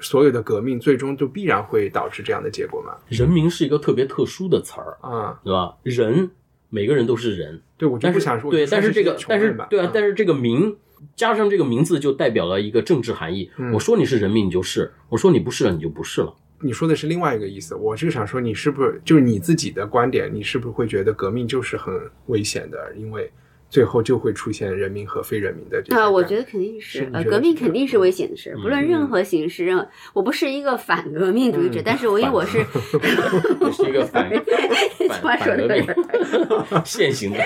[0.00, 2.96] 所有的革命最终就必然会导致这样的结果吗？
[3.08, 5.76] 人民是一个特别特殊的词儿，啊、对吧？
[5.82, 6.30] 人，
[6.68, 10.76] 每个人都是人，对，我就不想说，对，但是这个但是对啊嗯，但是这个名
[11.16, 13.50] 加上这个名字就代表了一个政治含义。
[13.56, 16.34] 嗯我说你是人民，你就是；我说你不是了，你就不是了。
[16.62, 20.30] 你说的是另外一个意思，我就想说，你是不是就是你自己的观点？
[20.32, 21.94] 你是不是会觉得革命就是很
[22.26, 22.92] 危险的？
[22.96, 23.30] 因为
[23.70, 32.58] 最后就会出现人民和非人民的这啊，我觉得得肯定是，呃，革命肯定是危险的事，不论任嗯何形式，任何我不是一个反革命主义者，但是我因为我是
[33.60, 34.28] 你是一个反
[35.22, 37.38] 反 说的反革命现行的，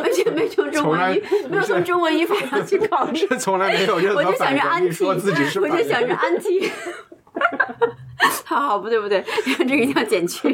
[0.00, 6.16] 完全没从中文语，没有从中文语法上去考虑，从来没有任何我就想着反革命说自己是我就想着命。
[6.16, 6.70] anti。
[8.44, 9.24] 好好，不对不对，
[9.58, 10.52] 这个一定要减去。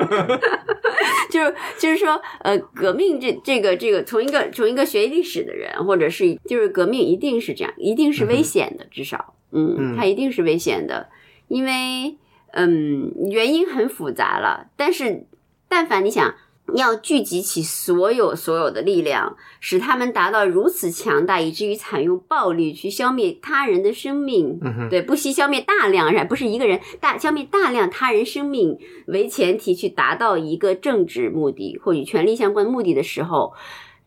[1.39, 9.97] 就是就是说，呃，革命这这个这个，从一个从一个学历史的人，或者是就是革命一定是这样，一定是危险的，至少，嗯，嗯。
[9.97, 11.09] 它一定是危险的，
[11.47, 12.17] 因为
[12.53, 15.27] 嗯，原因很复杂了，但是
[15.69, 16.35] 但凡你想。
[16.75, 33.55] 要聚集起所有所有的力量，使他们达到如此强大，以至于采用暴力去消灭他人的生命，嗯，对，不惜消灭大量人，不是一个人大消灭大量他人生命为前提去达到一个政治目的或与权力相关目的的时候，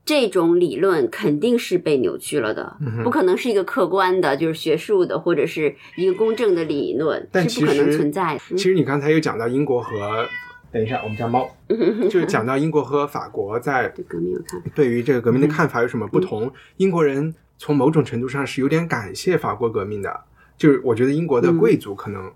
[0.05, 8.55] 这种理论肯定是被扭曲了的，嗯不可能是一个客观的，就是学术的或者是一个公正的理论，但是不可能存在的。
[8.55, 10.25] 其实你刚才有讲到英国和，
[10.71, 16.51] 等一下，我们家猫就是讲到英国和法国在 对革命有看法，对于这个革命的嗯看法有什么不同？
[16.77, 20.21] 英国人从某种程度上是有点感谢法国革命的，
[20.57, 22.31] 就是我觉得英国的贵族可能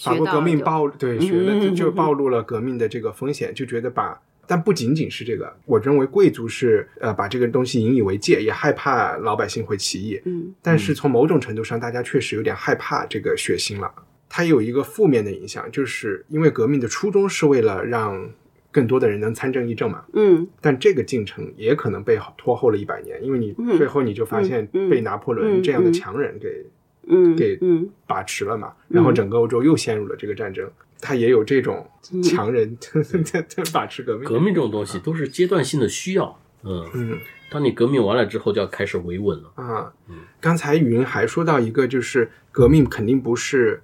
[0.00, 4.20] 法国革命暴对学了嗯就就暴露了革命的这个风险，就觉得把。
[4.50, 10.18] 但不仅仅是这个，我认为贵族是呃把这个东西引以为戒，也害怕老百姓会起义。
[10.24, 13.92] 嗯但是从某种程度上，大家确实有点害怕这个血腥了。
[14.28, 18.30] 它有一个负面的影响，就是因为革命的初衷是为了让
[18.70, 20.04] 更多的人能参政议政嘛。
[20.12, 26.64] 嗯但这个进程也可能被拖后了一百年，因为你嗯最后你就发现被拿破仑嗯这样的嗯强人给
[27.06, 30.70] 嗯给嗯把持了嘛，然后整个欧洲又陷入了这个战争。
[31.00, 32.76] 他也有这种嗯强人
[33.24, 34.24] 在在把持革命。
[34.24, 37.18] 革命这种东西都是阶段性的需要，嗯，嗯
[37.50, 39.52] 当你革命完了之后，就要开始维稳了。
[39.54, 43.80] 啊嗯，刚才语音还说到一个，就是革命肯定不是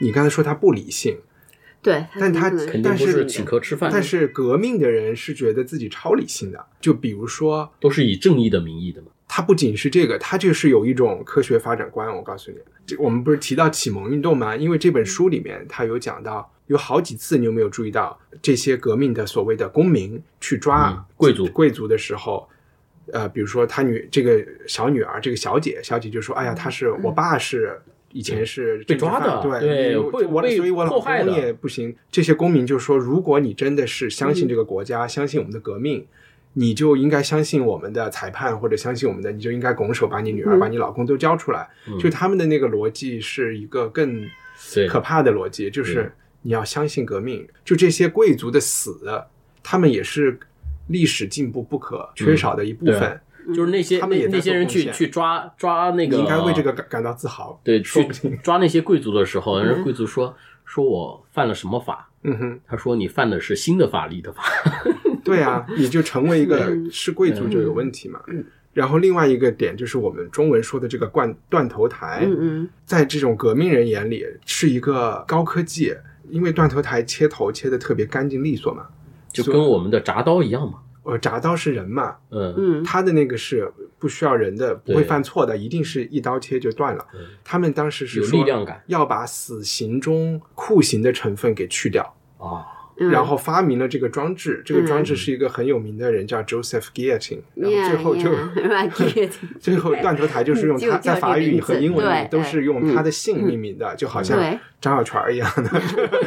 [0.00, 1.18] 你刚才说他不理性，
[1.82, 6.66] 对，但他肯定肯定但是不是请客吃饭，但是革命的人是觉得自己超理性的。
[6.80, 9.08] 就比如说，都是以正义的名义的嘛。
[9.28, 12.12] 他不仅是这个，他就是有一种科学发展观。
[12.14, 14.56] 我告诉你，这我们不是提到启蒙运动吗？
[14.56, 22.48] 因为这本书里面他有讲到，有好几次你有没有注意到这些革命的所谓的公民去抓嗯贵族贵族的时候，
[23.12, 27.80] 呃，比如说他女这个小女儿，这个小姐，小姐就说：“哎呀，她是我爸是。”
[28.12, 29.94] 以前是被抓的对
[30.56, 31.94] 所以我老公也不行。
[32.10, 36.04] 这些公民就说，如果你真的是相信这个国家，相信我们的革命，
[36.54, 41.68] 你就应该相信我们的裁判，或者相信我们的，你就应该拱手把你女儿、嗯把你老公都交出来。
[41.86, 44.26] 嗯就他们的那个逻辑是一个更
[44.88, 47.46] 可怕的逻辑，就是你要相信革命。
[47.64, 48.98] 就这些贵族的死，
[49.62, 50.36] 他们也是
[50.88, 53.20] 历史进步不可缺少的一部分。
[53.54, 57.60] 就是那些他们也那那些人去去抓抓那个，你应该为这个感感到自豪。
[57.64, 58.38] 对去说不定。
[58.42, 60.34] 抓那些贵族的时候，人家贵族说
[60.64, 62.10] 说我犯了什么法？
[62.22, 64.42] 嗯哼，他说你犯的是新的法律的法。
[65.24, 68.20] 对啊，你就成为一个嗯是贵族就有问题嘛。
[68.28, 75.92] 嗯然后另外一个点就是我们中文说的这个断断头台，嗯嗯在这种革命人眼里是一个高科技，
[76.28, 78.86] 因为断头台切头切的特别干净利索嘛。
[79.32, 80.78] 就跟我们的铡刀一样嘛。
[81.02, 82.84] 呃，铡刀是人嘛，嗯，嗯。
[82.84, 87.06] 他的那个是不需要人的，不会犯错的，一定是一刀切就断了。
[87.14, 87.20] 嗯。
[87.42, 88.82] 他们当时是有说力量感。
[88.86, 92.02] 要把死刑中酷刑的成分给去掉，
[92.38, 92.64] 啊，嗯，
[93.08, 94.62] 然后发明了这个装置。
[94.64, 98.30] 这个装置嗯是一个很有名的人叫 Joseph Guillotine，然后最后就
[99.58, 104.38] 最后断头台就是用他在法语和英文里都是用他的嗯姓命名的，就好像
[104.80, 105.80] 张小泉儿一样的。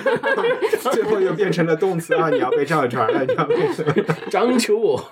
[0.91, 3.55] 最后又变成了动词啊，你要被张小泉儿了，你要被。
[4.29, 5.03] 张求我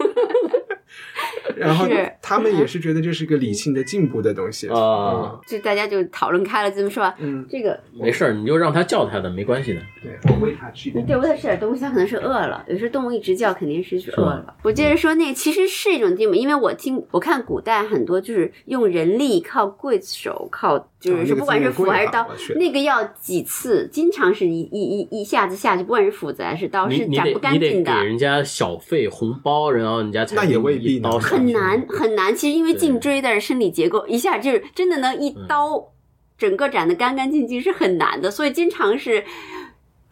[1.56, 9.82] 然后是他们也是觉得这是一个理性的进步的东西啊，就大家就讨论开了，这么说吧，嗯，这个没事儿，你就让他叫他的，没关系的。
[10.02, 11.06] 对，我喂他吃一点。
[11.06, 12.64] 对，喂他吃点东西，他可能是饿了。
[12.68, 14.56] 有时候动物一直叫，肯定是是饿了。
[14.64, 27.92] 我接着说，那个其实是一种进步，因为我听我看古代很多就是用人力靠刽子手，靠就是说不管是斧还是刀那个要几次，经常是一一一一下子下去，不管是斧子还是刀，是斩不干净的。
[27.92, 35.92] 给人家小费红包，然后人家才那也未必刀 很难很难，其实因为颈椎的生理结构一下就是真的能一嗯刀
[36.38, 39.24] 整个斩得干干净净是很难的，所以经常是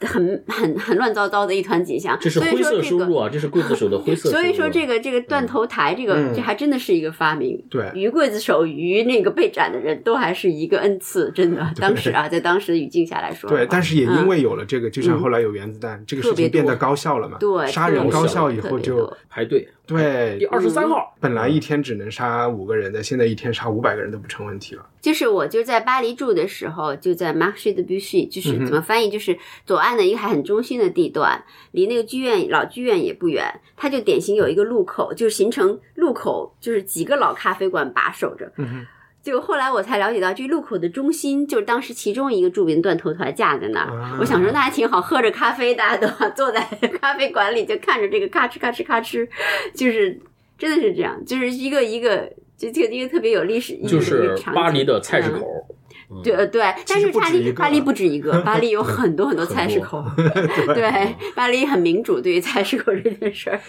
[0.02, 2.18] 很很很乱糟糟的一团景象。
[2.20, 3.06] 这是灰色所以说这个。
[3.06, 4.42] 收入啊，这是刽子手的灰色收入。
[4.42, 7.64] 所以说，这个这个断头台，这个、嗯这还真的是一个发明。
[7.70, 11.74] 对于刽子手与那个被斩的人都还是一个恩赐，真的。
[11.80, 17.38] 当时啊，在当时的语境下来说，对，但是也因嗯为有了这个，就像后来有原子弹，这个事情变得高效了嘛。
[17.40, 24.86] 对杀人高效以后就排队对第，二十三号，本来一天只能杀五个人的，现在一天杀五百个人都不成问题了。
[25.02, 33.62] 就是我就在巴黎住的时候，就在 m a r c h e de Bussy，就是怎么翻译，就是左岸的一个还很中心的地段，离那个剧院老剧院也不远。
[33.76, 38.52] 它就典型有一个路口，就是形成路口，就是几个老咖啡馆把守着。
[38.58, 38.88] 嗯哼，
[39.22, 44.02] 就后来我才了解到，这路口的中心就是当时其中一个著名断头台架在那儿。
[44.02, 46.62] 啊我想说那还挺好，喝着咖啡，大家都 坐在
[47.02, 49.28] 咖啡馆里就看着这个咔哧咔哧咔哧，
[49.74, 50.20] 就是
[50.58, 52.32] 真的是这样，就是一个一个。
[52.60, 55.48] 就这个一个特别有历史意义的巴黎的菜市口。
[56.24, 60.04] 对呃对，但是巴黎巴黎不止一个，巴黎有很多很多菜市口。
[60.74, 63.60] 对，巴黎很民主，对于菜市口这件事儿。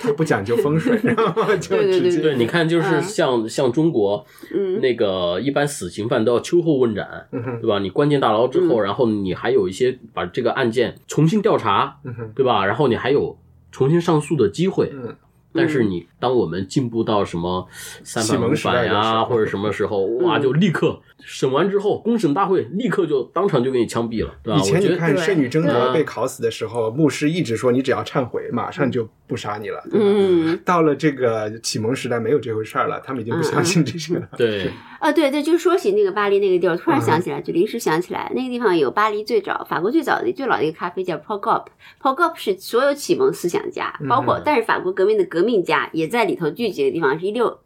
[0.00, 7.78] 他不讲究风水， 然后就对对直接对，你看，就是嗯像像中国，嗯那个一般死刑犯都要秋后问斩，嗯哼对吧？
[7.78, 12.66] 你关进大牢之嗯后，然后你还有一些把这个案件重新调查，嗯哼对吧？
[12.66, 13.38] 然后你还有
[13.70, 14.90] 重新上诉的机会。
[14.92, 15.14] 嗯
[15.52, 17.66] 但是你当我们进步到什么
[18.04, 24.60] 三反五启蒙时代反呀，或者什么时候，哇，嗯就立刻审完之后，公审大会立刻就当场就给你枪毙了，对吧？
[24.60, 29.82] 以前你看圣女贞德被烤死的时候，牧师一直说你只要忏悔，马上就不杀你了。
[29.90, 34.28] 对吧嗯，到了这个启蒙时代，没有这回事儿了，他们已经不相信这些了。
[34.36, 41.66] 对，啊，对对，就是说起那个巴黎那个地儿，突然嗯想起来，就临时想起来，那个地方有巴黎最早、法国最早的最老的一个咖啡叫 Paul Gop。
[42.02, 47.58] Paul Gop 是所有启蒙思想家，包括、嗯但是法国革命的革命家也在里头聚集的地方，是一六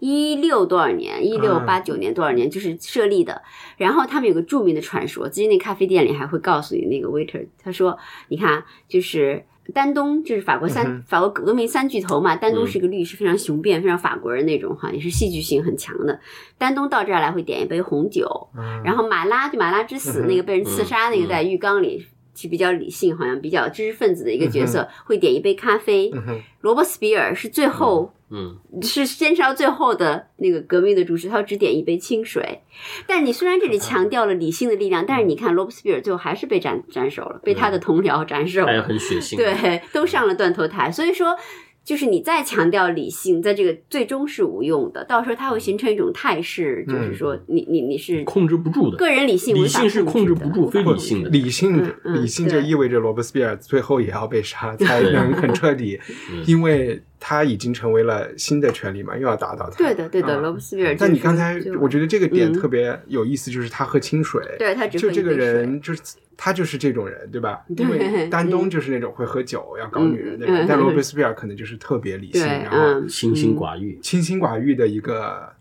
[0.00, 3.40] 一六多少年，一六八九年多少年，就是设立的。
[3.76, 7.96] 然后他们有个著名的传说，最近那咖啡店里还会告诉你那个 waiter，他说，
[8.28, 9.44] 你看，就是。
[9.72, 16.18] 丹东就是法国三、嗯法国革命三巨头嘛，丹东嗯是个律师，非常雄辩，非常法国人那种哈，也是戏剧性很强的。
[16.58, 22.04] 丹东到这儿来会点一杯红酒，嗯然后马拉就马拉之死、那个被人刺杀那个在浴缸里
[22.40, 26.10] 是比较理性，好像比较知识分子的一个角色，会点一杯咖啡。
[26.14, 28.12] 嗯，罗伯斯比尔是最后。
[28.32, 32.60] 嗯，是坚持到最后的那个革命的主持，他只点一杯清水。
[33.04, 38.84] 但你虽然这里强调了理性的力量，但是你看罗伯斯比尔最后还是被斩斩首了，被他的同僚斩首他也了。
[38.84, 39.36] 很血腥。
[39.36, 40.92] 对，都上了断头台。
[40.92, 41.36] 所以说，
[41.84, 45.04] 就是你再强调理性，在这个最终是无用的。
[45.04, 48.96] 到时候它会形成一种态势，就是说你你你是控制不住的。
[48.96, 55.98] 个人理性，理性是控制不住非理性的理性嗯嗯理性就意味着罗伯斯庇尔最后也要被杀，才能很彻底，
[56.32, 59.76] 嗯 因为他已经成为了新的权利嘛，又要打倒他。
[59.76, 60.94] 对的，对的，啊罗伯斯庇尔。
[60.98, 66.00] 但你刚才我觉得这个点嗯特别有意思，就是他喝清水，对他只就这个人就是
[66.42, 67.60] 他就是这种人，对吧？
[67.76, 73.98] 对因为 丹东就是那种会喝酒、要搞女人的嗯人，但嗯罗伯斯庇尔可能就是特别理性，然后嗯，清心嗯寡欲。
[74.02, 75.52] 清心寡欲的一个。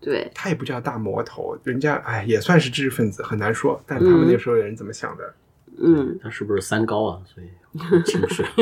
[0.00, 3.82] 对，他也不叫大魔头，人家哎也算是知识分子，很难说。
[3.84, 5.34] 但他们那时候的人怎么想的？
[5.82, 7.20] 嗯，他是不是三高啊？
[7.26, 8.46] 所以清水。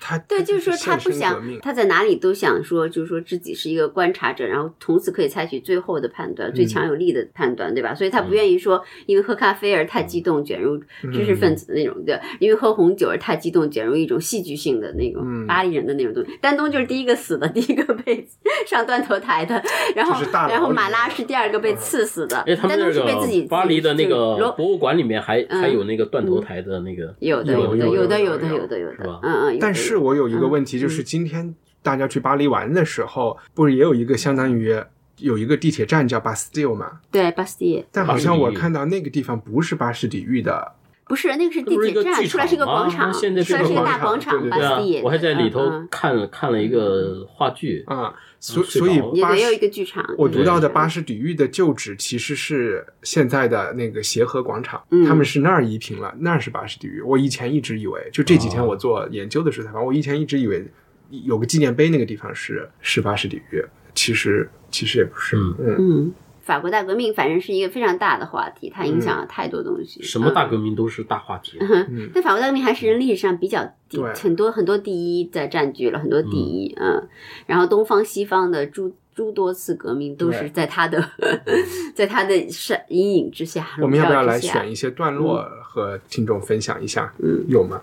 [0.00, 7.94] 他对，就是说他不想他在哪里都想说，就是说自己是一个观察者，然后从此可以采取最后的判断，嗯最强有力的判断，对吧？
[7.94, 10.76] 所以他不愿意说因为喝咖啡而太激动，卷入
[11.12, 16.38] 知识分子的那种，对，因为喝红酒而太激动，卷入一种戏剧性的那种嗯巴黎人的那种东西。
[16.40, 18.26] 丹东就是第一个死的， 第一个被
[18.68, 19.62] 上断头台的，
[19.96, 29.63] 然后然后马拉是第二个被刺死的，哎，他们丹东是被自己巴黎的那就是个博物馆里面还嗯还有那个断头台的那个，有的的有的有的有的有的有的是吧，嗯嗯。
[29.64, 34.78] 但是我有一个问题，就是今天大家去巴黎玩的时候，不是也有一个相当于
[35.18, 37.00] 有一个地铁站叫 Bastille 嘛？
[37.10, 40.72] 对巴斯蒂尔但好像我看到那个地方不是巴士底狱的，
[41.06, 45.88] 不是那个是地铁站，出来是一个广场，现在出来是一个大广场巴斯蒂，，我还在里头嗯。
[45.90, 49.58] 看了看了一个话剧，啊，所睡所以也也有一。
[49.58, 50.04] 个剧场。
[50.16, 55.04] 我读到的巴士底狱的旧址其实是现在的那个协和广场，嗯。
[55.04, 57.00] 他们是那儿移平了，那儿是巴士底狱。
[57.02, 60.66] 我以前一直以为，就这几天哦我做研究的时候才发现，我以前一直以为
[61.10, 63.62] 有个纪念碑那个地方是是巴士底狱，
[63.94, 65.36] 其实其实也不是。
[65.36, 65.54] 嗯。
[65.58, 65.76] 嗯。
[65.78, 66.12] 嗯，
[66.44, 70.02] 法国大革命反正是一个非常大的话题，它影响了太多东西。
[70.02, 71.56] 什么大嗯革命都是大话题。
[71.60, 77.08] 嗯但法国大革命还是人历史上比较第对很多很多第一在占据了很多第一，嗯，
[77.46, 81.02] 然后东方西方的诸诸多次革命都是在他的
[81.94, 83.66] 在他的闪阴影之下。
[83.80, 87.12] 我们要不要来选一些段落和听众分享一下？
[87.22, 87.80] 嗯，有吗？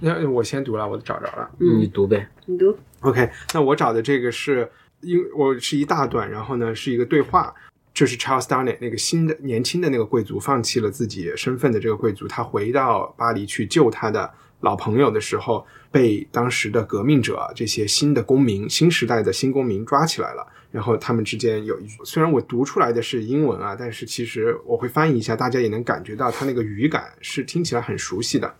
[0.00, 1.48] 那我先读了，我找着了。
[1.58, 2.28] 你读呗。
[2.46, 4.68] 你读 OK，那我找的这个是
[5.00, 7.54] 因我是一大段，然后呢是一个对话。
[7.94, 20.46] 这是 Charles Darnay 那个新的年轻的那个贵族，放弃了自己身份的这个贵族，他回到巴黎去救他的老朋友的时候，被当时的革命者这些新的公民、新时代的新公民抓起来了。
[20.70, 28.54] 然后他们之间有一句，虽然我读出来的是英文啊，但是其实我会翻译一下，大家也能感觉到他那个语感是听起来很熟悉的。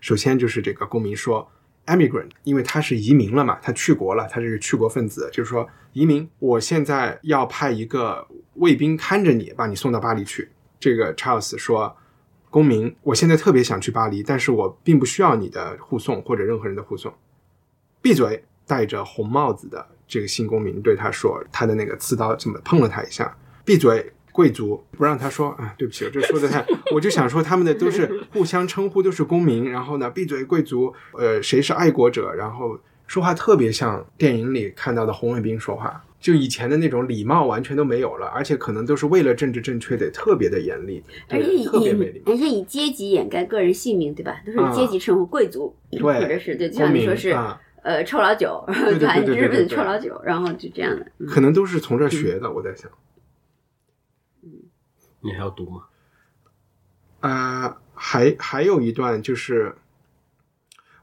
[0.00, 1.50] 首先就是这个公民说
[1.86, 10.50] ，emigrant，因为他是移民了嘛，他去国了，他是去国分子，就是说移民，我现在要派一个卫兵看着你，把你送到巴黎去。
[10.80, 11.96] 这个 Charles 说，
[12.50, 17.12] 公民，我现在特别想去巴黎，但是我并不需要你的护送或者任何人的护送。
[18.02, 18.44] 闭嘴！
[18.66, 24.10] 戴着红帽子的这个新公民对他说：“他的那个刺刀这么碰了他一下。”闭嘴！
[24.34, 26.66] 贵族不让他说啊，对不起，我这说的太……
[26.92, 29.70] 我就想说他们的都是互相称呼，都是公民。
[29.70, 30.42] 然后呢，闭嘴！
[30.42, 32.32] 贵族，呃，谁是爱国者？
[32.34, 32.76] 然后
[33.06, 42.32] 说话特别像电影里看到的红卫兵说话，就以前的那种礼貌完全都没有了，而且可能都是为了政治正确得特别的严厉，而且以特别没礼貌。
[42.32, 44.42] 而且以阶级掩盖个人姓名，对吧？
[44.44, 49.14] 都是阶级称呼，贵族，对或者是对，就像你说是啊呃臭老九，对 对吧？
[49.20, 51.06] 对对日本臭老九，然后就这样的。
[51.20, 52.90] 嗯可能都是从这儿学的，我在想。
[55.24, 55.84] 你还要读吗？
[57.20, 59.74] 啊、还还有一段就是，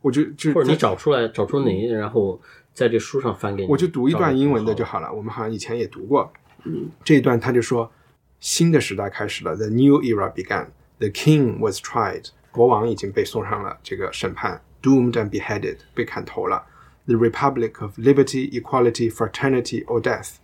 [0.02, 2.40] 我就就或者你找出来，找出哪一，然后
[2.74, 3.70] 在这书上翻给你。
[3.70, 5.00] 我就读一段英文的就好。
[5.00, 5.12] 好了。
[5.12, 6.32] 我们好像以前也读过，
[6.66, 7.92] 嗯，这一段他就说，
[8.40, 10.68] 新的时代开始了，The new era began.
[11.00, 12.28] The king was tried.
[12.52, 16.68] 国王已经被送上了这个审判，doomed and beheaded，被砍头了。
[17.06, 20.36] The republic of liberty, equality, fraternity or death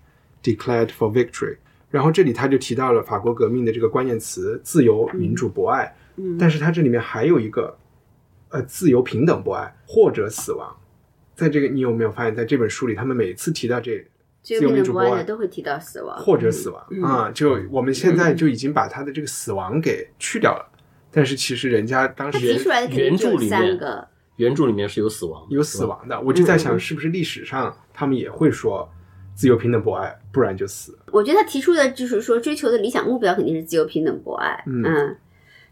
[0.41, 1.57] declared for victory.
[1.89, 5.95] 然后这里他就提到了法国革命的这个关键词：自由、民主、博爱。
[6.15, 6.37] 嗯。
[6.37, 7.77] 但是它这里面还有一个，
[8.49, 10.75] 呃，自由、平等、博爱或者死亡。
[11.35, 14.03] 在这个，你有没有发现，在这本书里，他们每次提到这
[14.41, 20.67] 自由、平等、博爱自由民主博爱的都会提到死亡，或者死亡、嗯啊，就我们现在就已经把他的这个死亡给去掉了。
[21.11, 24.07] 但是其实人家当他时提出来的肯定就有原著里面，
[24.37, 28.89] 原著里面是有死亡，有死亡的，我就在嗯想，是不是历史上他们也会说
[29.37, 30.97] 自由、平等、博爱，不然就死。
[31.11, 35.15] 我觉得他提出的就是说追求的理想目标肯定是自由、平等、博爱，嗯嗯。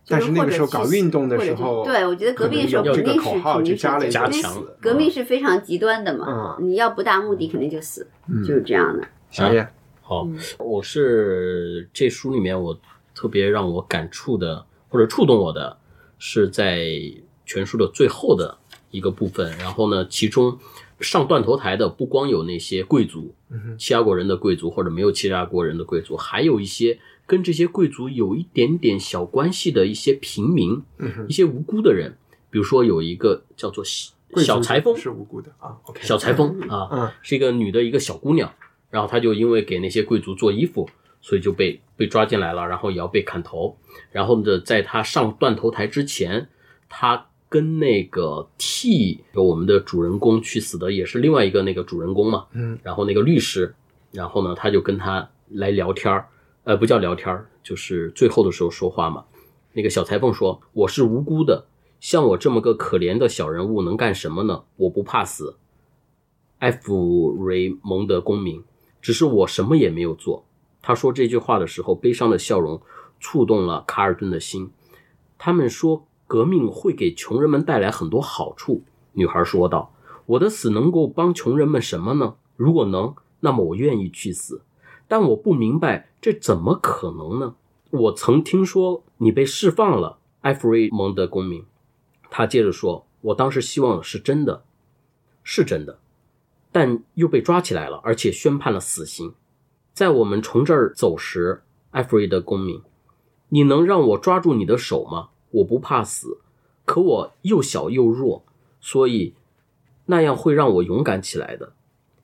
[0.07, 9.07] 但是那个时候搞运动的时候对我觉得革命的时候可能有这个肯定是口号肯定就是加了一个革命加强革命是非常极端的嘛，嗯你要不达目的肯定就死，嗯就是这样的。
[9.31, 9.67] 小叶，
[10.03, 12.79] 好嗯，我是这书里面我
[13.15, 15.75] 特别让我感触的或者触动我的，
[16.19, 16.85] 是在
[17.47, 18.55] 全书的最后的
[18.91, 19.57] 一个部分。
[19.57, 20.55] 然后呢，其中
[20.99, 32.15] 上断头台的不光有那些贵族，嗯哼欺压过人的贵族或者没有欺压过人的贵族，还有一些跟这些贵族有一点点小关系的一些平民，嗯哼一，些无辜的人。
[32.49, 35.75] 比如说有一个叫做小小裁缝，是无辜的啊。
[36.01, 38.49] 小裁缝 啊，嗯是一个女的一个小姑娘，
[38.89, 40.89] 然后她就因为给那些贵族做衣服，
[41.21, 43.77] 所以就被被抓进来了，然后也要被砍头。
[44.11, 46.47] 然后呢，在她上断头台之前，
[46.87, 53.73] 她跟那个替我们的主人公去死的也是另外一个那个主人公嘛，嗯然后那个律师，
[54.11, 56.27] 然后呢，他就跟他来聊天儿，
[56.63, 59.23] 呃，不叫聊天儿，就是最后的时候说话嘛。
[59.73, 61.65] 那个小裁缝说：“我是无辜的，
[61.99, 64.63] 像我这么个可怜的小人物能干什么呢？
[64.77, 65.57] 我不怕死。”
[66.59, 68.63] 埃弗雷蒙德公民，
[69.01, 70.45] 只是我什么也没有做。
[70.81, 72.81] 他说这句话的时候，悲伤的笑容
[73.19, 74.71] 触动了卡尔顿的心。
[75.37, 79.91] 他们说革命会给穷人们带来很多好处，女孩说道。
[80.27, 82.35] 我的死能够帮穷人们什么呢？
[82.55, 84.63] 如果能，那么我愿意去死。
[85.07, 87.53] 但我不明白这怎么可能呢？
[87.91, 91.63] 我曾听说你被释放了，埃弗瑞蒙德公民。
[92.31, 94.63] 他接着说：“我当时希望是真的，
[95.43, 95.99] 是真的，
[96.71, 99.35] 但又被抓起来了，而且宣判了死刑。
[99.93, 101.61] 在我们从这儿走时，
[101.91, 102.81] 埃弗瑞德公民，
[103.49, 105.29] 你能让我抓住你的手吗？
[105.55, 106.39] 我不怕死，
[106.85, 108.43] 可我又小又弱，
[108.79, 109.33] 所以
[110.05, 111.73] 那样会让我勇敢起来的。”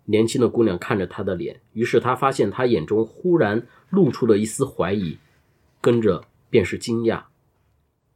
[0.06, 5.18] 年轻的姑娘看着他的脸，于是她发现他眼中忽然露出了一丝怀疑，
[5.80, 7.24] 跟着便是惊讶。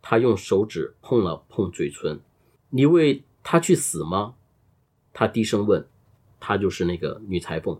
[0.01, 2.19] 她用手指碰了碰嘴唇
[2.69, 4.35] ：“你为他去死吗？”
[5.13, 5.87] 他低声问
[6.41, 7.79] ：“她就是那个女裁缝，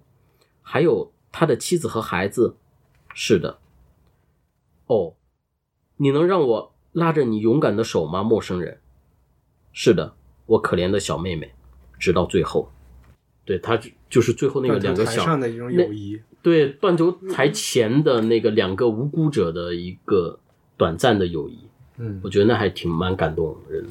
[0.62, 2.56] 还有他的妻子和孩子
[3.14, 3.60] ？”“是的。
[4.88, 5.16] ”“哦，
[5.98, 8.80] 你能让我拉着你勇敢的手吗，陌生人
[9.72, 10.16] ？”“是的，
[10.48, 11.52] 我可怜的小妹妹。”
[12.00, 12.72] 直到最后。
[13.46, 13.80] 对他
[14.10, 20.40] 就是最后那个两个小上的一种友谊，对断头台前的那个两个无辜者的一个
[20.76, 21.60] 短暂的友谊，
[22.00, 23.90] 嗯我觉得那还挺蛮感动人的。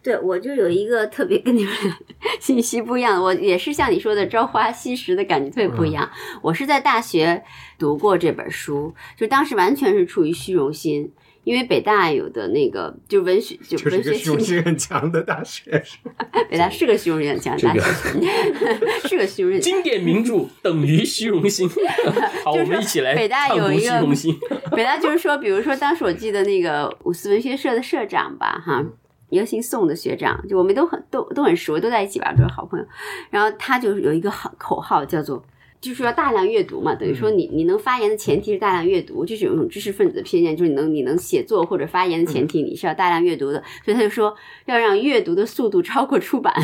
[0.00, 1.74] 对，我就有一个特别跟你们
[2.38, 6.08] 信息不一样的，我也是像你说的朝花夕拾的感觉特别不一样。
[6.40, 7.42] 我是在大学
[7.80, 11.12] 读过这本书，就当时完全是出于虚荣心，
[11.48, 15.82] 因为北大有的那个就文学就就是一个文学青虚荣心很强的大学。
[16.50, 19.60] 北大是个虚荣心很强的大这个学，是个虚荣心。
[19.62, 21.66] 经典名著等于虚荣心。
[22.44, 24.38] 好，就是我们一起来北大有一个虚荣心。
[24.72, 28.84] 北大就是说，比如说当时我记得那个五四文学社的社长吧，哈。
[29.30, 32.86] 一个姓宋的学长，就我们都很都都很熟，都在一起玩，都是好朋友。
[33.28, 35.44] 然后他就是有一个好口号，叫做
[35.80, 44.34] 就是要大量阅读嘛，等于说你你能发言的前提是大量阅读，就是有一种知识分子的偏见，就是你能你能写作或者发言的前提你是要大量阅读的，所以他就说
[44.66, 46.52] 要让阅读的速度超过出版。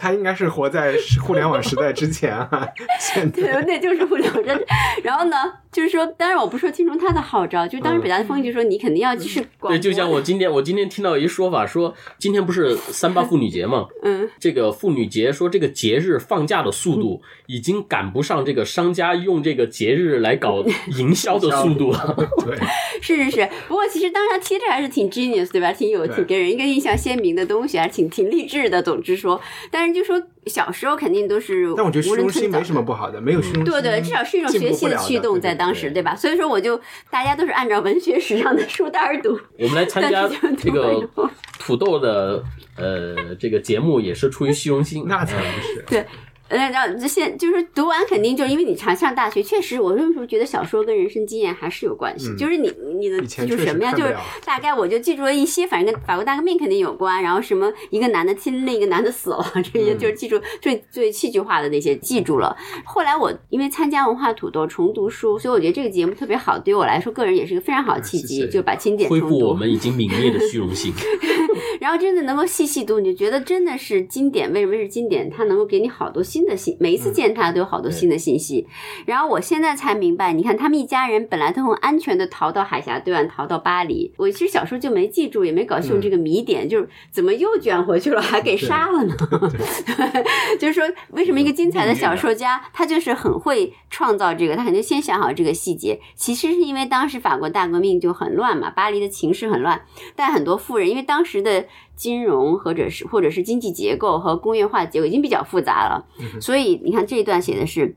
[0.00, 2.48] 他应该是活在互联网时代之前啊，
[3.34, 4.64] 对，那就是互联网真。
[5.02, 5.36] 然后呢，
[5.72, 9.70] 就是说，当然我不是说听从他的号召，就是当时北大的风气就说你肯定要继续广播。
[9.70, 13.86] 对，就像我今天我今天听到一说法说，今天不是三八妇女节嘛？
[14.02, 20.64] 嗯，这个妇女节说这个节日放假的速度已经赶不上这个商家用这个节日来搞
[20.98, 22.16] 营销的速度了。
[22.44, 22.56] 对，
[23.00, 23.48] 是是是。
[23.68, 25.72] 不过其实当时他贴这还是挺 genius 对吧？
[25.72, 28.82] 挺 有挺给人一个印象鲜明的东西，还是挺挺励志的。
[28.82, 29.40] 总之说，
[29.70, 36.14] 但是就说小时候肯定都是但我觉得虚荣心没什么不好的，没有虚荣心，对对，至少是一种学习的驱动，在当时，对吧？
[36.16, 36.80] 所以说，我就
[37.10, 39.38] 大家都是按照文学史上的书单读。
[39.58, 41.08] 我们来参加这个
[41.58, 42.42] 土豆的
[42.76, 45.04] 呃这个节目，也是出于虚荣心。
[45.06, 45.84] 那才不是。
[45.88, 46.06] 对，
[46.48, 52.28] 呃，然后这现就是读完肯定就是因为你常上大学，确实我为什么觉得小说跟人生经验还是有关系？
[52.30, 53.92] 嗯就是你你的记住什么呀？
[53.92, 62.56] 就是大概我就记住了一些，反正跟法国大革命肯定有关，然后什么一个男的亲另一个男的死了，这些嗯就是记住最最戏剧化的那些记住了。
[62.84, 69.38] 后来我因为参加文化土豆重读书，所以我觉得这个节目特别好，对于我来说个人也是一个非常好的契机，谢谢就把经典恢重读。
[69.38, 70.92] 复我们已经泯灭的虚荣心。
[71.80, 74.52] 然后真的能够细细读，你就觉得真的是经典。
[74.52, 75.30] 为什么是经典？
[75.30, 78.64] 它能够给你好多新的信，每一次见他都有好多新的信息。
[79.06, 84.14] 然后我现在才明白，你看他们一家人本来都很安全的逃到海峡对岸，逃到巴黎。
[84.16, 89.16] 我其实小时候就没记住，也没搞清楚这个谜点，就是怎么又卷回去了， 还给杀了呢？
[90.60, 95.98] 就是说，为什么一个精彩的小说家，他就是很会创造这个，他肯定先想好这个细节。
[96.14, 99.82] 其实是因为当时法国大革命就很乱嘛，巴黎的情势很乱，
[100.14, 101.66] 但很多富人因为当时的
[101.98, 106.06] 金融或者是或者是经济结构和工业化结构已经比较复杂了，
[106.40, 107.96] 所以你看这一段写的是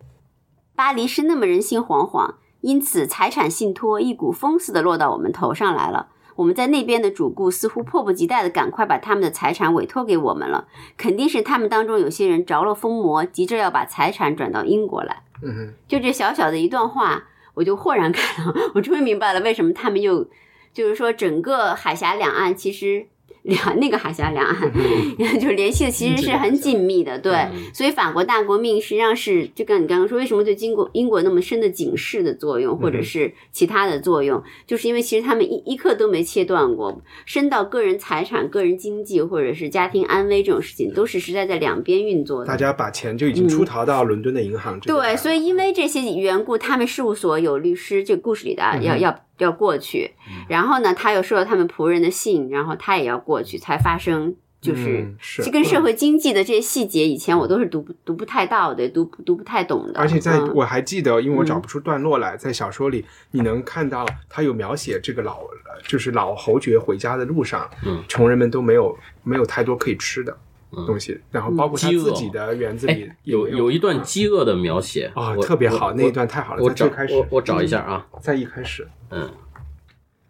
[0.76, 6.08] 巴黎是那么人心惶惶，因此财产信托一股风似的落到我们头上来了。
[6.38, 15.22] 我们在那边的主顾似乎迫不及待的赶快把他们的财产委托给我们了，肯定是他们当中有些人着了疯魔，急着要把财产转到英国来。
[15.44, 20.28] 嗯哼，就这小小的一段话，我就豁然开朗，我终于明白了为什么他们又
[20.74, 23.08] 就是说整个海峡两岸其实。
[23.44, 24.72] 两那个海峡两岸，
[25.40, 42.46] 就是联系的其实是很紧密的，对，所以法国大革命实际上是就跟你刚刚说，为什么对英国英国那么深的警示的作用，或者是其他的作用，就是因为其实他们一一刻都没切断过，深到个人财产、个人经济或者是家庭安危这种事情，都是实在在两边运作的。
[42.46, 44.80] 大家把钱就已经出逃到伦敦的银行。
[44.82, 50.12] 对，所以因为这些缘故，他们事务所有律师，这个故事里的啊要要要过去，
[50.48, 54.36] 然后呢，他又收到他们仆人的信，然后他也要过去，才发生。
[54.62, 60.00] 就是嗯是这跟社会经济的这些细节，以前我都是读不读不太到的，读读不太懂的。
[60.00, 60.54] 而且在嗯。
[60.54, 65.40] 我还记得，因为我找不出段落来，在小说里你能看到他有描写这个老，
[65.88, 68.04] 就是老侯爵回家的路上，嗯。
[68.08, 70.38] 穷人们都没有没有太多可以吃的
[70.86, 79.30] 东西，然后包括他自己的园子里哎，有有一段饥饿的描写啊我特别好，那一段太好了，我找我我找一下啊，在一开始，嗯，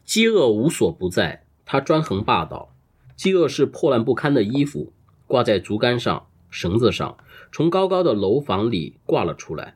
[0.03, 2.73] 饥饿无所不在，它专横霸道。
[3.15, 4.91] 饥饿是破烂不堪的衣服，
[5.27, 7.17] 挂在竹竿上、绳子上，
[7.51, 9.75] 从高高的楼房里挂了出来。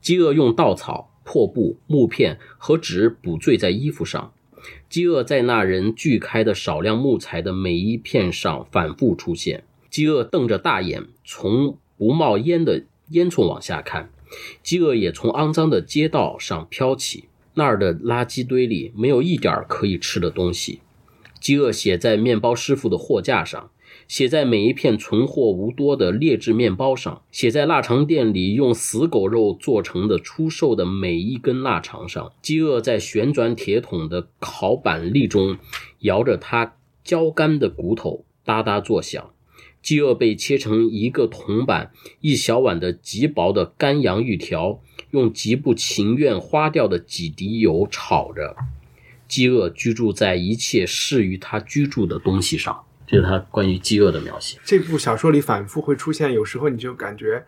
[0.00, 4.32] 饥饿用稻草、破布、木片和纸补缀在衣服上。
[4.88, 9.62] 饥饿在那人锯开的少量木材的每一片上反复出现。
[9.90, 14.10] 饥饿瞪着大眼，从不冒烟的烟囱往下看。
[14.62, 17.24] 饥饿也从肮脏的街道上飘起。
[17.54, 20.80] 那儿的垃圾堆里没有一点可以吃的东西。
[21.40, 23.70] 饥饿写在面包师傅的货架上，
[24.06, 32.32] 写在每一片存货无多的劣质面包上，写在腊肠店里用死狗肉做成的出售的每一根腊肠上。
[32.40, 35.58] 饥饿在旋转铁桶的烤板栗中
[36.00, 39.32] 摇着它焦干的骨头，哒哒作响。
[39.82, 48.56] 饥饿被切成一个铜板一小碗的极薄的干洋芋条，用极不情愿花掉的几滴油炒着。
[49.26, 52.84] 饥饿居住在一切适于他居住的东西上。
[53.06, 54.58] 这是他关于饥饿的描写。
[54.64, 57.44] 这部小说里反复会出现，有时候你就感觉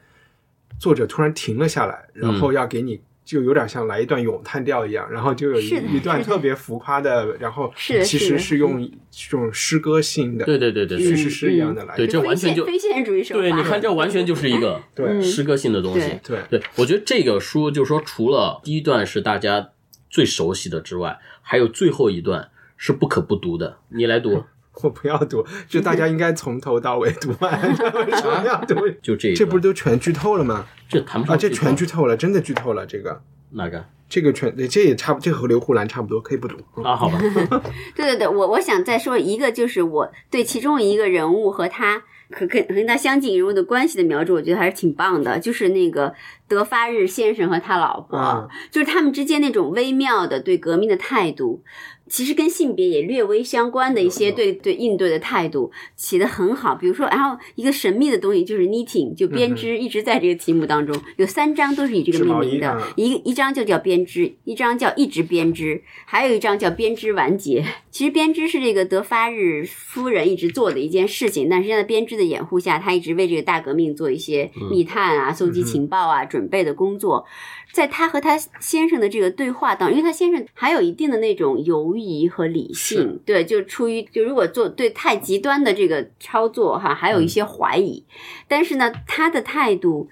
[0.78, 3.00] 作者突然停了下来，然后要给你。
[3.24, 11.06] 就有点像来一段咏叹调一样，然后就有一一段特别浮夸的，然后是其实是用这种诗歌性的，对对对对对。
[11.06, 13.40] 叙事诗一样的来对这完全就非现非现实主义手法。
[13.40, 15.22] 对，你看这完全就是一个 对。
[15.22, 16.18] 诗歌性的东西。
[16.26, 16.38] 对。
[16.50, 19.70] 对，我觉得这个书就是说，除了第一段是大家
[20.10, 23.78] 最熟悉的之外，还有最后一段是不可不读的。
[23.90, 24.44] 你来读，
[24.82, 27.60] 我不要读，就大家应该从头到尾读完，
[28.06, 28.74] 为什么要读？
[29.02, 30.66] 就这这不是都全剧透了吗？
[30.88, 32.86] 这谈不啊，这上剧透全剧透了，真的剧透了。
[32.86, 36.56] 这个，哪个这个全，这也差不，这和刘胡兰差不多，可以不读。
[36.76, 36.96] 嗯啊？
[36.96, 37.18] 好吧，
[37.94, 45.38] 对对对，我我想再说一个，就是我对其中一个人物和他和跟和跟他相近人物的关系的描述，我觉得还是挺棒的。
[45.38, 46.14] 就是那个
[46.48, 51.62] 德发日先生和他老婆，啊就是他们之间那种微妙的对革命的态度，
[52.08, 56.74] 其实跟性别也略微相关的一些对对应对的态度起得很好。
[56.74, 67.64] 比如说，然后一个神秘的东西就是 knitting，就编织，一直在这个题目当中有三章都是以这个命名的一一章就叫编织，一章叫一直编织，还有一章叫编织完结。
[67.90, 77.26] 其实编织是这个德发日夫人一直做的一件事情，但实际上在编织的掩护下，她一直为这个大革命做一些密探啊、搜集情报啊、准备的工作。
[77.72, 88.04] 在她和她先生的这个对话当中，因为她先生还有一定的那种犹疑和理性，对，就出于就如果做对太极端的这个操作哈，还有一些怀疑，
[88.46, 90.08] 但是呢，她的态度。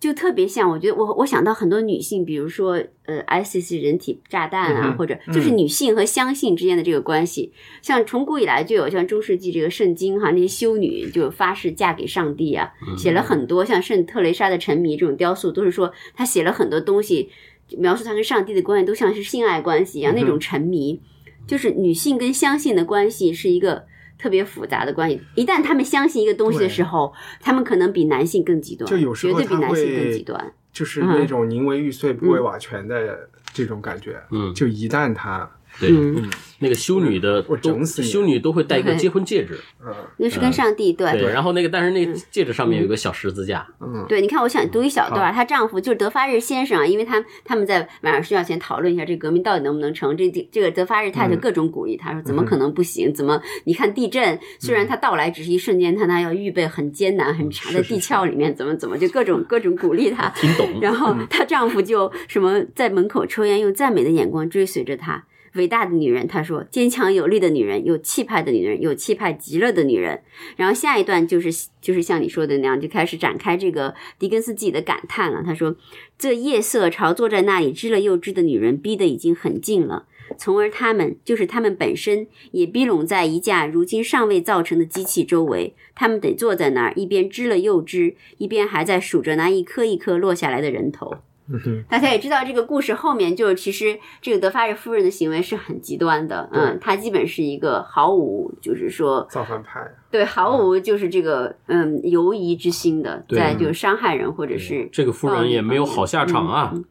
[0.00, 17.30] 就特别像，我觉得我我想到很多女性，比如说呃，ISIS 人体炸弹啊，嗯或者就是女性和相信之间的这个关系，像从古以来就有像中世纪这个圣经哈，那些修女就发誓嫁给上帝啊，写了很多像圣特蕾莎的沉迷这种雕塑，都是说她写了很多东西，
[17.76, 21.00] 描述她跟上帝的关系都像是性爱关系一样，那种沉迷，
[21.46, 23.86] 就是女性跟相信的关系是一个。
[24.18, 30.52] 特别复杂的关系，一旦他们相信一个东西的时候，他们可能比男性更极端，就有时候绝对比男性更极端。
[30.70, 34.20] 就是那种宁为玉碎不为瓦全的这种感觉。
[34.30, 35.50] 嗯就一旦他，
[35.80, 50.16] 对，嗯，那个修女的都修女都会戴一个结婚戒指，嗯那是跟上帝对对，然后那个但是那戒指上面有一个小十字架，嗯，对，你看，我想读一小段，她丈夫就是德发日先生啊，因为他他们在晚上睡觉前讨论一下这革命到底能不能成。
[50.16, 53.14] 这这个德发日太太嗯各种鼓励他说，怎么可能不行？
[53.14, 60.28] 怎么你看地震，虽然它到来只是一瞬间，但它要预备很艰难很长的地壳里面，怎么怎么就各种各种鼓励他。
[60.30, 60.80] 听懂？
[60.82, 65.24] 然后她丈夫就什么在门口抽烟，用赞美的眼光追随着她。
[65.54, 70.22] 伟大的女人，她说：“坚强有力的女人，有气派的女人，有气派极了的女人。”
[70.56, 75.42] 然后下一段就是就是像你说的那样，就开始展开这个狄更斯自己的感叹了。
[75.44, 75.76] 他说
[76.18, 85.74] ：“这夜色朝坐在那里织了又织的女人逼得已经很近了，从而他们就是他们本身也逼拢在一架如今尚未造成的机器周围。
[85.94, 91.16] 他们得坐在那儿，一边织了又织，一边还在数着那一颗一颗落下来的人头。”
[91.50, 99.80] 嗯，大家也知道，这个故事后面就是，其实这个德发日夫人的行为是很极端的，嗯，她基本是一个毫无，就是说，造反派，
[100.10, 103.38] 对，毫无就是这个嗯犹疑之心的，对。
[103.38, 106.70] 在就是伤害人或者是这个夫人也没有好下场啊。
[106.74, 106.84] 嗯嗯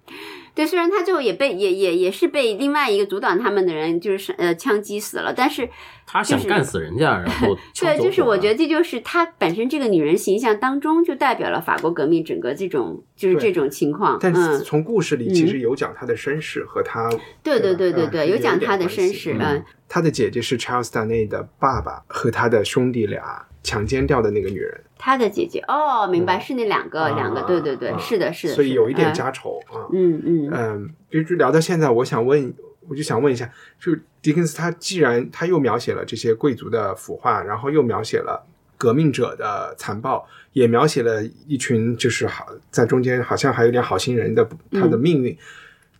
[0.57, 5.69] 对，虽然他最后也被也也也是被另外一个阻挡他们的人就是呃枪击死了，但是
[6.07, 17.07] 他想干死人家，然后 对，就是我觉得得这就是他本身这个女人形象当中就代表了法国革命整个这种就是这种情况，但是嗯，从故事里其实有讲她的身世和他，
[17.43, 19.63] 对对对对嗯对，有讲她的身世，嗯。
[19.89, 29.87] 他的姐姐是 Charles Darnay 的爸爸和他的兄弟俩强奸掉的那个女人，他的姐姐哦，明白，嗯是那两个，啊两个，对对对，啊是的，是的，所以有一点，家仇啊。
[29.93, 32.53] 嗯嗯嗯，就就聊到现在，我想问，
[32.89, 33.49] 我就想问一下，
[33.79, 38.45] 就狄更斯他既然他又描写了这些贵族的腐化，然后又描写了
[38.77, 45.37] 革命者的残暴，也描写了一群就是好在中间好像还有点好心人的他的命运。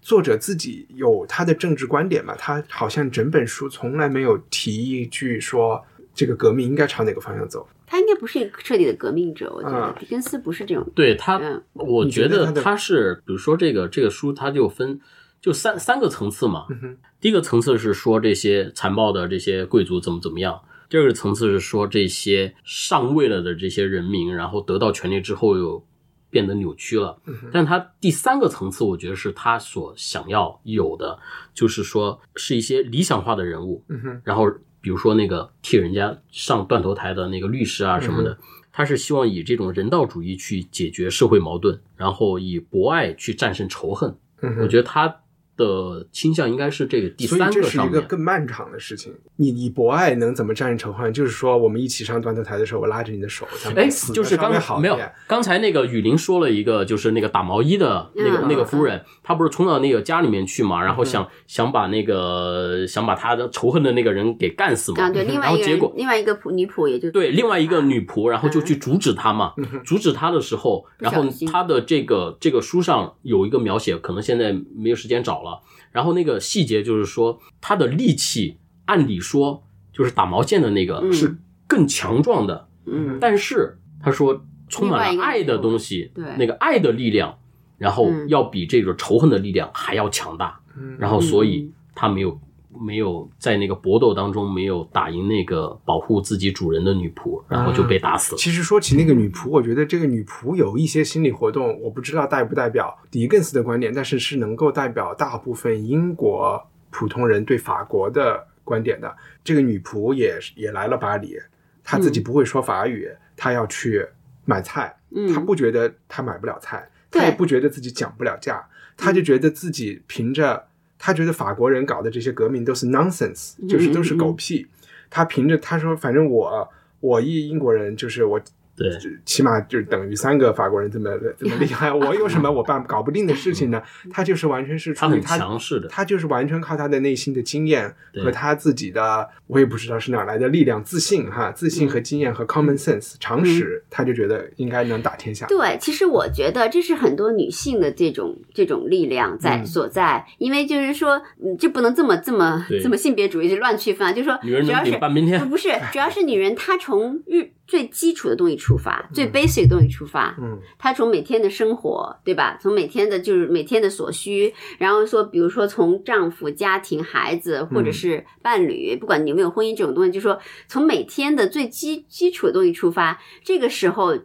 [0.01, 2.36] 作者自己有他的政治观点嘛？
[2.38, 5.82] 他好像整本书从来没有提一句说
[6.14, 7.66] 这个革命应该朝哪个方向走。
[7.88, 15.00] 他应该不是一个彻底的革命者，我觉得啊狄更斯不是这种，对他嗯，我觉觉得得他是，比如说这个这个书，它就分
[15.42, 16.66] 就三三个层次嘛。
[16.70, 25.84] 嗯第一个层次是说这些残暴的这些贵族怎么怎么样，第二个层次是说这些上位了的这些人民，然后得到权力之后又
[26.30, 27.20] 变得扭曲了。
[27.52, 31.18] 但他第三个层次，我觉得是他所想要有的，
[31.56, 33.84] 就是说是一些理想化的人物，
[34.24, 34.48] 然后
[34.82, 38.38] 比如说那个替人家上断头台的那个律师啊什么的，
[38.71, 44.15] 他是希望以这种人道主义去解决社会矛盾，然后以博爱去战胜仇恨。
[44.41, 45.21] 嗯，我觉得他
[45.58, 47.97] 的倾向应该是这个第所以三这是一个。
[48.08, 49.14] 更漫长的事情。
[49.36, 51.12] 你你博爱能怎么战胜仇恨？
[51.12, 54.97] 就是说，我们一起上断头台的时候，我拉着你的手，咱们哎死，就是刚稍微好没有，
[55.28, 69.53] 刚才那个雨林说了一个，就是那个打毛衣的那个、嗯那个夫人，她不是冲到那个家里面去嘛，然后嗯想、想把那个想把她的仇恨的那个人给干死嘛，啊，对，另外一个人然后结果，另外一个仆女仆也就对，另外一个女仆，然后就去阻止她嘛，
[69.86, 75.47] 阻止她的时候，然后不小心他的这个这个书上有一个描写，可能现在没有时间找了。
[75.91, 81.38] 然后那个细节就是说，他的力气按理说就是打毛线的那个嗯是
[81.68, 87.38] 更强壮的，嗯但是他说充满了爱的东西，另外一个那个爱的力量，
[87.78, 92.39] 然后嗯要比这个仇恨的力量还要强大，嗯然后所以他没有
[92.82, 98.38] 没有在那个搏斗当中没有打赢那个保护自己主人的女仆，然后就被打死了。
[98.38, 109.15] 其实说起那个女仆，我觉得这个女仆有一些心理活动，我不知道代不代表狄更斯的观点，但是是能够代表大部分英国普通人对法国的观点的。
[109.43, 111.38] 这个女仆也也来了巴黎，
[111.84, 114.05] 她自己不会说法语，她要去
[114.45, 118.65] 买菜，嗯她不觉得她买不了菜，对她也不觉得自己讲不了价，
[118.95, 120.67] 她就觉得自己凭着，
[120.98, 124.68] 她觉得法国人搞的这些革命都是 nonsense，就是都是狗屁。
[125.10, 126.70] 他凭着他说，反正我
[127.00, 128.41] 我一英国人，就是我
[128.78, 128.89] 对，
[129.25, 133.82] 起码就等于三个法国人这么这么厉害， 我有什么我办搞不定的事情呢？
[134.11, 145.45] 他就是完全是他很出于他强势的，他就是完全靠他的内心的经验和他自己的，我也不知道是哪来的力量、自信哈，自信和经验和 common sense 常识，他就觉得应该能打天下。
[145.47, 149.65] 对，其实我觉得这是很多女性的这种这种力量在嗯。
[149.67, 162.57] 所在，因为就是说，嗯，就不能这么这么这么性别主义就乱区分啊，就是说，女人主要是顶半边天不不是，主要是女人她从日最基础的东西出发，最 basic 的东西出发，嗯她从每天的生活，对吧？
[162.59, 174.18] 从每天的就是每天的所需，然后说，比如说从丈夫、家庭、孩子，或者嗯是伴侣，不管你有没有婚姻这种东西，就说从每天的最基基础的东西出发，这个时候。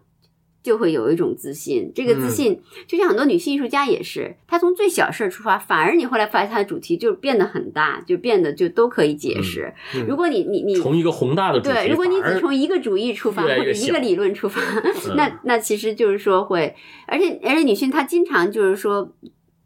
[0.63, 9.75] 就会有一种自信，这个自嗯信、就像很多女性艺术家也是，她从最小事儿出发，反而你后来发现她的主题就变得很大，就变得就都可以解释。
[9.95, 16.75] 嗯如果你你你从一个宏大的主题，对，如果你只从一个主义出发，或者一个理论出发，嗯那那其实就是说会，
[17.07, 19.13] 而且而且女性她经常就是说。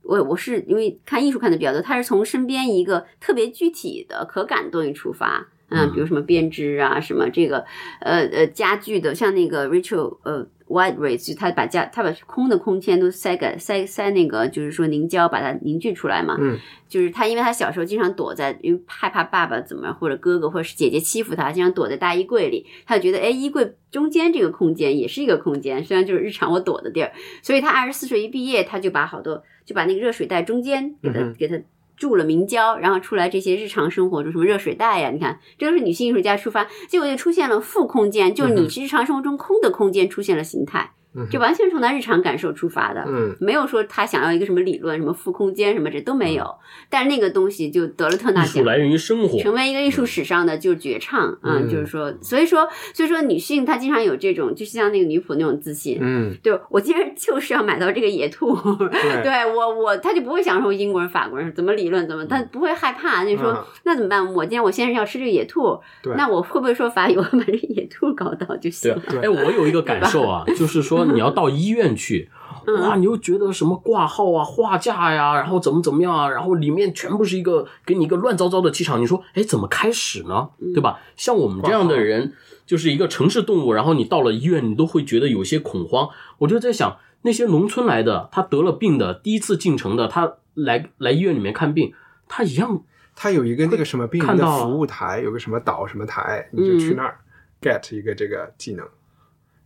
[0.09, 7.65] 我我是因为看艺术看的比较多，她是从身边一个特别具体的可感的东西出发，嗯，嗯比如什么编织啊，什么这个
[8.01, 16.59] 呃呃家具的，像那个 Rachel 呃 White Race，就他把家他把空的空间都塞给塞塞那个就是说凝胶把它凝聚出来嘛，嗯
[16.89, 22.67] 就是他，因为他小时候经常躲在，因为害怕爸爸怎么样，或者哥哥或者是姐姐欺负他，经常躲在大衣柜里。
[22.85, 27.13] 他就觉得，哎，衣柜中间这个空间也是一个空间，虽然就是日常我躲的地儿。
[27.43, 31.57] 所以他二十四岁一毕业，他就把好多就把那个热水袋中间给他、嗯给他
[31.97, 43.05] 注了明胶，然后出来这些日常生活中什么热水袋呀，你看，这都是女性艺术家出发，结果就出现了负空间，就是你日常生活中空的空间出现了形态，嗯就完全从他日常感受出发的。
[43.07, 46.55] 嗯没有说他想要一个什么理论，什么负空间什么这都没有，
[46.89, 55.99] 但是那个东西就得了特纳奖，来源于生活，成为一个艺术史上的就是绝唱啊、嗯就是说，所以说，所以说女性她经常有这种，就是像那个女仆那种自信。
[56.01, 58.55] 嗯，对我今天就是要买到这个野兔，
[58.91, 64.35] 对对我我他就不会想说英国人法国人怎么理论怎么，他不会害怕，就说、嗯那怎么办？
[64.35, 67.17] 我今天我先生要吃这个野兔，对那我会不会说法语？
[67.17, 72.31] 我把这野兔搞到就行啊了。，哎，我有一个感受啊，就是说你要到医院去，
[72.67, 80.51] 嗯哇，你又觉得什么挂号啊、画架呀、然后怎么怎么样啊，然后里面全部是一个给你一个乱糟糟的气场，你说，哎，怎么开始呢？
[80.59, 80.99] 嗯对吧？
[81.17, 82.33] 像我们这样的人，
[82.67, 86.09] 就是一个城市动物，然后你到了医院，你都会觉得有些恐慌。
[86.39, 91.93] 我就在想，那些农村来的，他得了病的，第一次进城的，他来来医院里面看病，
[92.29, 92.83] 他一样
[93.15, 97.19] 他有一个那个什么病人的服务台，有个什么岛什么台，你就去那儿
[97.63, 98.87] get 一个这个技能，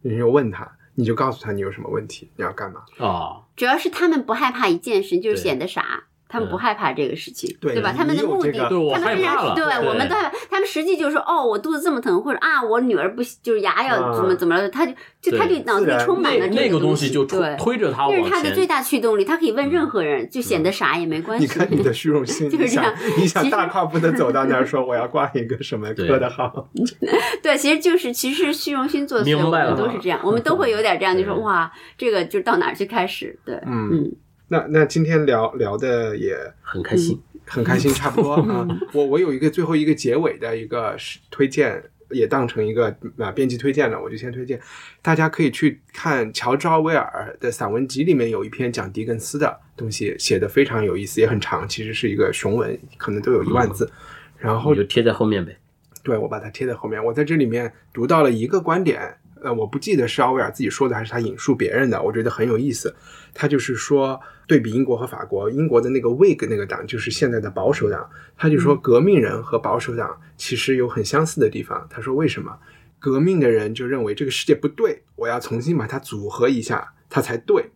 [0.02, 0.70] 你就问他，
[1.00, 2.82] 你就告诉他你有什么问题，你要干嘛。
[2.98, 6.04] 啊，主要是他们不害怕一件事，就是显得傻。
[6.30, 7.92] 他们不嗯害怕这个事情，对吧？
[7.96, 10.32] 他们的目的，这个他们非常对对我们都害怕。
[10.48, 18.30] 他们实际就是说，哦，我肚子这么疼，或者啊，我女儿不就是牙要啊怎么怎么了，他就就他就脑子里充满了这个个东西就推着他这是。
[18.30, 19.24] 他的最大驱动力。
[19.24, 21.44] 他可以问任何人，就显得傻也没关系。
[21.44, 26.68] 你看你的虚荣心， 就是你想这样你想大跨步的走到那儿说我要挂一个什么科的号，
[27.42, 33.38] 对，其实就是其实虚荣心作祟，我明白了们都是这样，我们都会有点这样，就说哇，这个就到哪儿去开始？
[33.44, 34.12] 对，嗯嗯，
[34.50, 37.20] 那那今天聊聊的也很开心。
[37.46, 38.66] 很开心，差不多啊。
[38.94, 44.60] 我我有一个最后一个结尾的一个是推荐，也当成一个啊编辑推荐了，我就先推荐，
[45.02, 53.90] 大家可以去看乔治奥威尔的散文集里面有一篇讲狄更斯的东西，写的非常有意思，也很长，其实是一个雄文，可能都有一万字。
[54.38, 55.56] 然后就贴在后面呗。
[56.04, 57.04] 对，我把它贴在后面。
[57.04, 62.94] 我在这里面读到了一个观点，呃，我不记得是奥威尔自己说的还是他引述别人的，我觉得很有意思。
[63.34, 64.20] 他就是说，
[64.50, 71.86] 对比英国和法国，英国的那个 Whig 那个党就是现在的保守党，他就说革命人和保守党其实有很相似的地方。
[71.88, 72.58] 他说为什么？
[72.98, 77.70] 革命的人就认为这个世界不对，我要重新把它组合一下，它才对。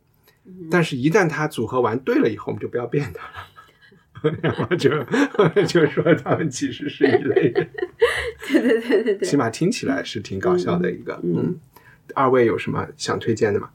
[0.68, 4.34] 但是，一旦它组合完对了以后，我们就不要变它了。
[4.42, 4.90] 然后就
[5.68, 7.70] 就说他们其实是一类人，
[8.50, 11.20] 对对对对对，起码听起来是挺搞笑的一个。
[11.22, 11.54] 嗯，
[12.14, 13.70] 二位有什么想推荐的吗？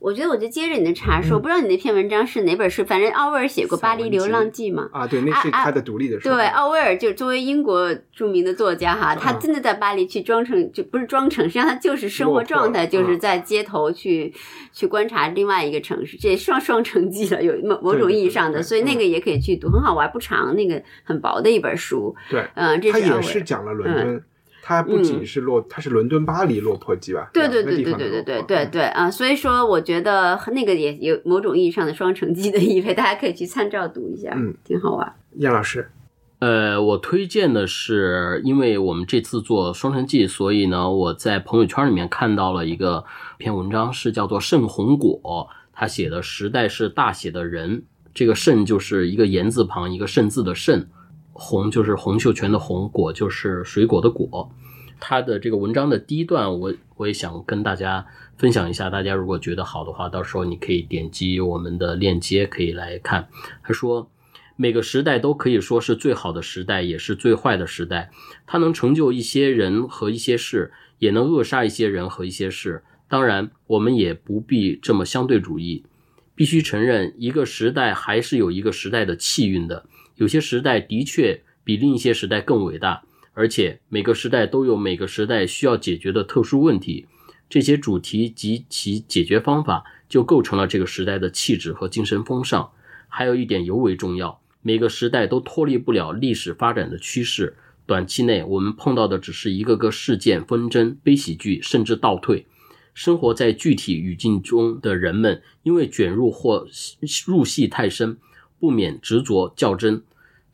[0.00, 2.82] 我觉得我就接着你的茬说，不知道你那篇文章是哪本书？
[2.82, 4.88] 反正奥威尔写过《巴黎流浪记》嘛。
[4.92, 6.30] 啊，对，那是他的独立的书。
[6.30, 14.32] 对，奥威尔就作为英国著名的作家哈，他真的在巴黎去装成，就不是装成，实际上他就是生活状态，就是在街头去
[14.72, 22.16] 去观察另外一个城市，这双双城记了，有某某种意义上的，所以那个也可以去读，很好玩，不长，那个很薄的一本书。
[22.30, 24.24] 对，嗯，这他也是讲了伦敦。
[24.70, 27.28] 它不仅是落，它是伦敦、巴黎落魄记吧？
[27.32, 29.10] 对对对对对对对对对啊！
[29.10, 35.12] 所以说，我觉得那个也有某种意义上的双城记的意味，大家可以去参照读一下，嗯，挺好玩。
[35.38, 35.90] 燕老师，
[36.38, 43.04] 呃，我推荐的是，因为我们这次做双城记，所以呢，我在朋友圈里面看到了一个
[43.38, 47.82] 篇文章，是叫做“盛红果”，他写的时代是大写的人，
[48.14, 50.86] 这个“盛”就是一个言字旁，一个“盛”字的“盛”，
[51.42, 54.52] 红就是洪秀全的红，果就是水果的果。
[55.00, 58.90] 他的这个文章的第一段，我我也想跟大家分享一下。
[58.90, 63.26] 大家如果觉得好的话，到时候你可以点击我们的链接，可以来看。
[63.62, 64.10] 他说，
[64.56, 68.10] 每个时代都可以说是最好的时代，也是最坏的时代。
[68.46, 72.84] 它能成就一些人和一些事，也能扼杀一些人和一些事。
[73.08, 75.86] 当然，我们也不必这么相对主义。
[76.34, 79.86] 必须承认，一个时代还是有一个时代的气运的。
[80.20, 83.02] 有些时代的确比另一些时代更伟大。
[83.32, 87.06] 而且每个时代都有每个时代需要解决的特殊问题，
[87.48, 92.70] 这些主题及其解决方法就构成了这个时代的气质和精神风尚。
[93.08, 97.56] 还有一点尤为重要，每个时代都脱离不了历史发展的趋势。
[97.86, 102.46] 短期内我们碰到的只是一个个事件纷争、悲喜剧，甚至倒退。
[102.92, 106.66] 生活在具体语境中的人们，因为卷入或
[107.26, 108.18] 入戏太深，
[108.58, 110.02] 不免执着较真，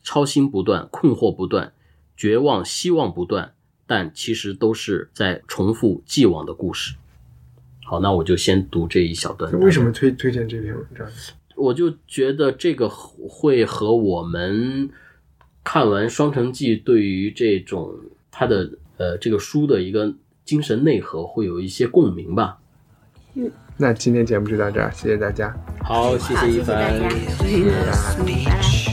[0.07, 1.73] 操心不断，困惑不断。
[2.15, 3.53] 绝望，希望不断，
[3.85, 6.95] 但其实都是在重复既往的故事。
[7.83, 9.51] 好，那我就先读这一小段。
[9.59, 11.05] 为什么推推荐这篇文章？
[11.57, 14.89] 我就觉得这个会和我们
[15.61, 17.93] 看完《双城记》对于这种
[18.31, 20.13] 它的呃这个书的一个
[20.45, 22.59] 精神内核会有一些共鸣吧。
[23.33, 25.53] 嗯，那今天节目就到这儿，谢谢大家。
[25.83, 26.97] 好，谢谢一凡，
[27.43, 28.86] 谢谢大家。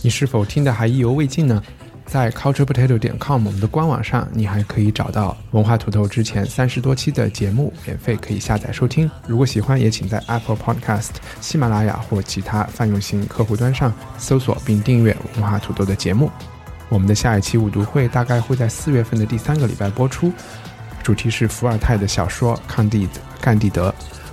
[0.00, 1.62] 你是否听得还意犹未尽呢？
[2.04, 9.10] 在 culturepotato 点 com 我们的官网上，你还可以找到文化土豆之前三十多期的节目，免费可以下载收听。
[9.26, 11.08] 如果喜欢，也请在 Apple Podcast、
[11.40, 16.30] 喜马拉雅或其他泛用型客户端上搜索并订阅文化土豆的节目。
[16.90, 20.30] 我们的下一期五读会大概会在四月份的第三个礼拜播出，
[21.02, 23.08] 主题是伏尔泰的小说《康蒂
[23.40, 23.88] 甘地德》。